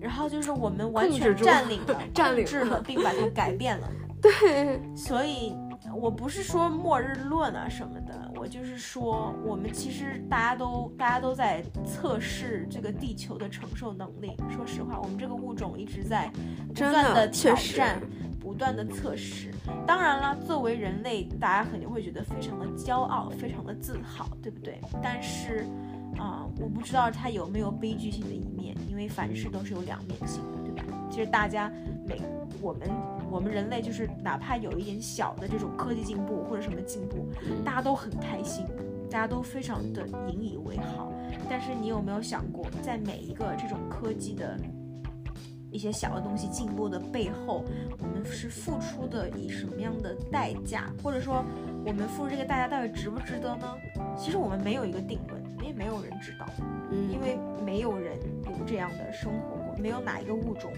[0.00, 3.88] 然后就是我们完全占领了，占领了，并把它改变了。
[4.20, 5.56] 对，所以。
[5.92, 14.36] 我不是说末日论啊什么的，我就是说，我们其实大家都大家都在测试这个地球的承受能力。
[14.48, 16.30] 说实话，我们这个物种一直在
[16.68, 18.00] 不断的挑战，
[18.40, 19.50] 不断的测试。
[19.86, 24.80] 当然了，作为人类，大家肯定会觉得非常的骄傲，非常的自豪，对不对？
[25.02, 25.66] 但是，
[26.18, 30.84] 啊，我不知道它有没有悲剧性的一面，因为凡事都是有两面性的，对吧？
[31.10, 31.70] 其实大家
[32.06, 32.20] 每
[32.60, 32.88] 我们
[33.30, 37.28] 我们人类就是哪怕有一点小的这种科技进步或者什么进步，
[37.64, 38.64] 大家都很开心，
[39.10, 41.12] 大家都非常的引以为豪。
[41.48, 44.58] 但是你有没有想过，在每一个这种科技的
[45.70, 47.64] 一些小的东西进步的背后，
[47.98, 51.44] 我们是付出的以什么样的代价，或者说
[51.84, 53.76] 我们付出这个代价到底值不值得呢？
[54.16, 56.46] 其实我们没有一个定论，也没有人知道，
[56.90, 60.72] 嗯，因为没有人有这样的生活过，没有哪一个物种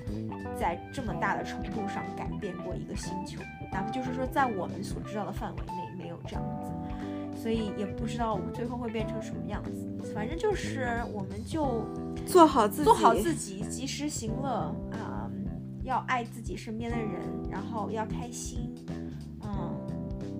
[0.58, 3.40] 在这么大的程度上改变过一个星球，
[3.72, 6.61] 哪怕就是说在我们所知道的范围内没有这样子，
[7.42, 10.12] 所以也不知道最后会变成什么样子。
[10.14, 11.84] 反正就是我们就
[12.26, 15.28] 做好自己，做好自己，及时行乐啊，
[15.82, 17.20] 要爱自己身边的人，
[17.50, 18.72] 然后要开心。
[19.42, 19.74] 嗯，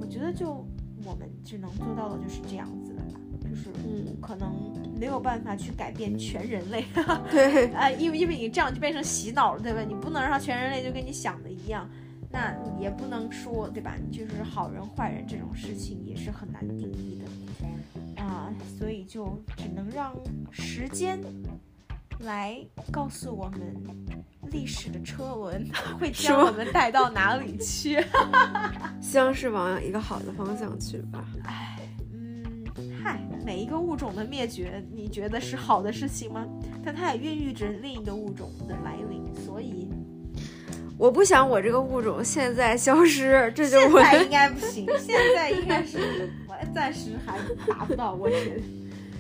[0.01, 0.65] 我觉得就
[1.05, 4.53] 我们只能做到的就是这样子的吧，就是嗯，可能
[4.99, 6.85] 没有办法去改变全人类。
[7.31, 9.81] 对， 啊，因为因为你这样就变成洗脑了，对吧？
[9.81, 11.89] 你不能让全人类就跟你想的一样，
[12.33, 13.95] 那也不能说，对吧？
[14.11, 20.14] 就是好人坏人这种事情也是很难定义的啊，所以就只能让
[20.51, 21.20] 时间
[22.20, 22.59] 来
[22.91, 23.76] 告诉我们
[24.51, 25.68] 历史的车轮
[26.01, 28.03] 会将我们带到哪里去。
[29.01, 31.26] 希望是往一个好的方向去吧。
[31.45, 31.78] 唉，
[32.12, 32.43] 嗯，
[33.03, 36.47] 嗨，每一个物种的灭绝，你觉得是好的事情吗？
[36.85, 39.82] 但它也孕育着另一个物种的来临，所以
[40.99, 45.99] 我不想我这个物种现在消失，这就我现在应该不行，现在应该是
[46.49, 48.62] 我暂时还达不到，我觉得。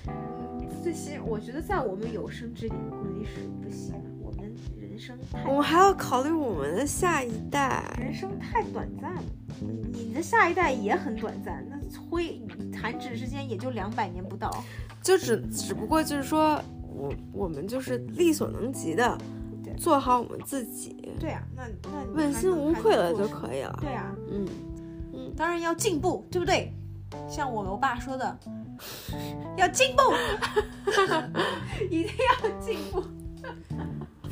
[0.08, 7.82] 嗯，最起我觉得在我们有生之年估计是不行的，我们人生太我们还要考虑我们的下一代。
[7.98, 9.22] 人生太短暂了，
[9.60, 11.76] 你你的下一代也很短暂，那
[12.08, 12.40] 挥
[12.72, 14.64] 弹指之间也就两百年不到。
[15.02, 16.62] 就只只不过就是说
[16.94, 19.24] 我我们就是力所能及的对
[19.76, 21.62] 做好我们自己，对啊，那
[21.92, 23.78] 那你问心无愧了就可以了。
[23.80, 24.48] 对啊，嗯，
[25.36, 26.72] 当然要进步，对不对？
[27.28, 28.38] 像我我爸说的，
[29.56, 30.02] 要进步，
[31.90, 32.12] 一定
[32.42, 33.02] 要进步。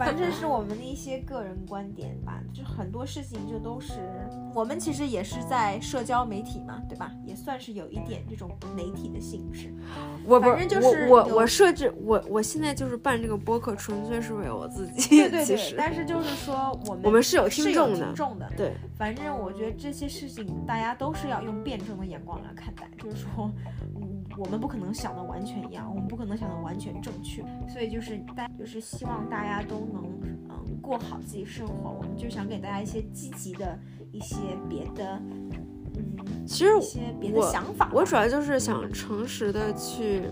[0.01, 3.93] 反正是我们的一些个人观点吧，就很多事情就都是
[4.55, 7.13] 我们其实也是在社交媒体嘛，对吧？
[7.23, 9.71] 也算是有一点这种媒体的性质。
[10.25, 15.19] 我反正就是我我我设置我我现在就是办这个播客，纯粹是为了我自己。
[15.19, 23.53] 对对对，但是就是说我们我们是有是听众的听众的，对，反正我觉得这些事情大家都是要用辩证的眼光来看待，就是说，
[23.97, 24.10] 嗯，
[24.41, 30.03] 我们不可能想的完全一样，我们不可能想的完全正确，所以就是大就是希望大家都能
[30.49, 33.79] 嗯过好自己生活，我们就想给大家一些积极的
[34.11, 34.37] 一些
[34.67, 35.51] 别的嗯
[36.47, 40.23] 其实一些别的我想法吧，我主要就是想诚实的去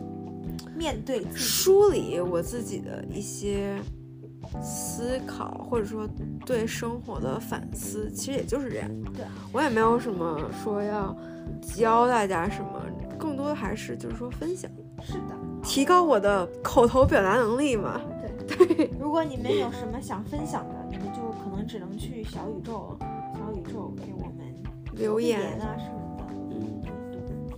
[0.74, 3.78] 面对自己，梳理我自己的一些
[4.62, 6.09] 思考，或者说
[6.46, 8.88] 对生活的反思，其实也就是这样。
[9.14, 11.14] 对，我也没有什么说要
[11.61, 12.82] 教大家什么，
[13.19, 14.71] 更多的还是就是说分享，
[15.03, 15.37] 是的。
[15.62, 18.01] 提高我的口头表达能力嘛。
[18.47, 22.97] 对对，如果你们有什么想分享的，你们就可能只能去小宇宙，
[23.35, 24.55] 小宇宙给我们
[24.93, 26.25] 留言言，啊什么的。
[26.53, 26.81] 嗯，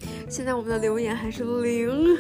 [0.01, 2.17] 对现在我们的留言还是零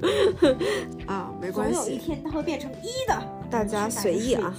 [1.06, 3.22] 啊，没关总有一，天它会变成一的。
[3.50, 4.54] 大家随意啊。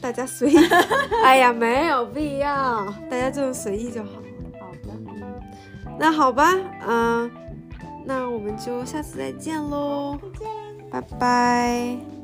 [0.00, 0.56] 大家随意。
[1.24, 4.10] 哎呀，没有必要，大家就随意就好。
[4.60, 4.92] 好的，
[5.98, 6.54] 那好吧，
[6.86, 7.28] 嗯、
[8.06, 10.16] 那我们就下次再见喽。
[10.90, 12.15] 拜拜。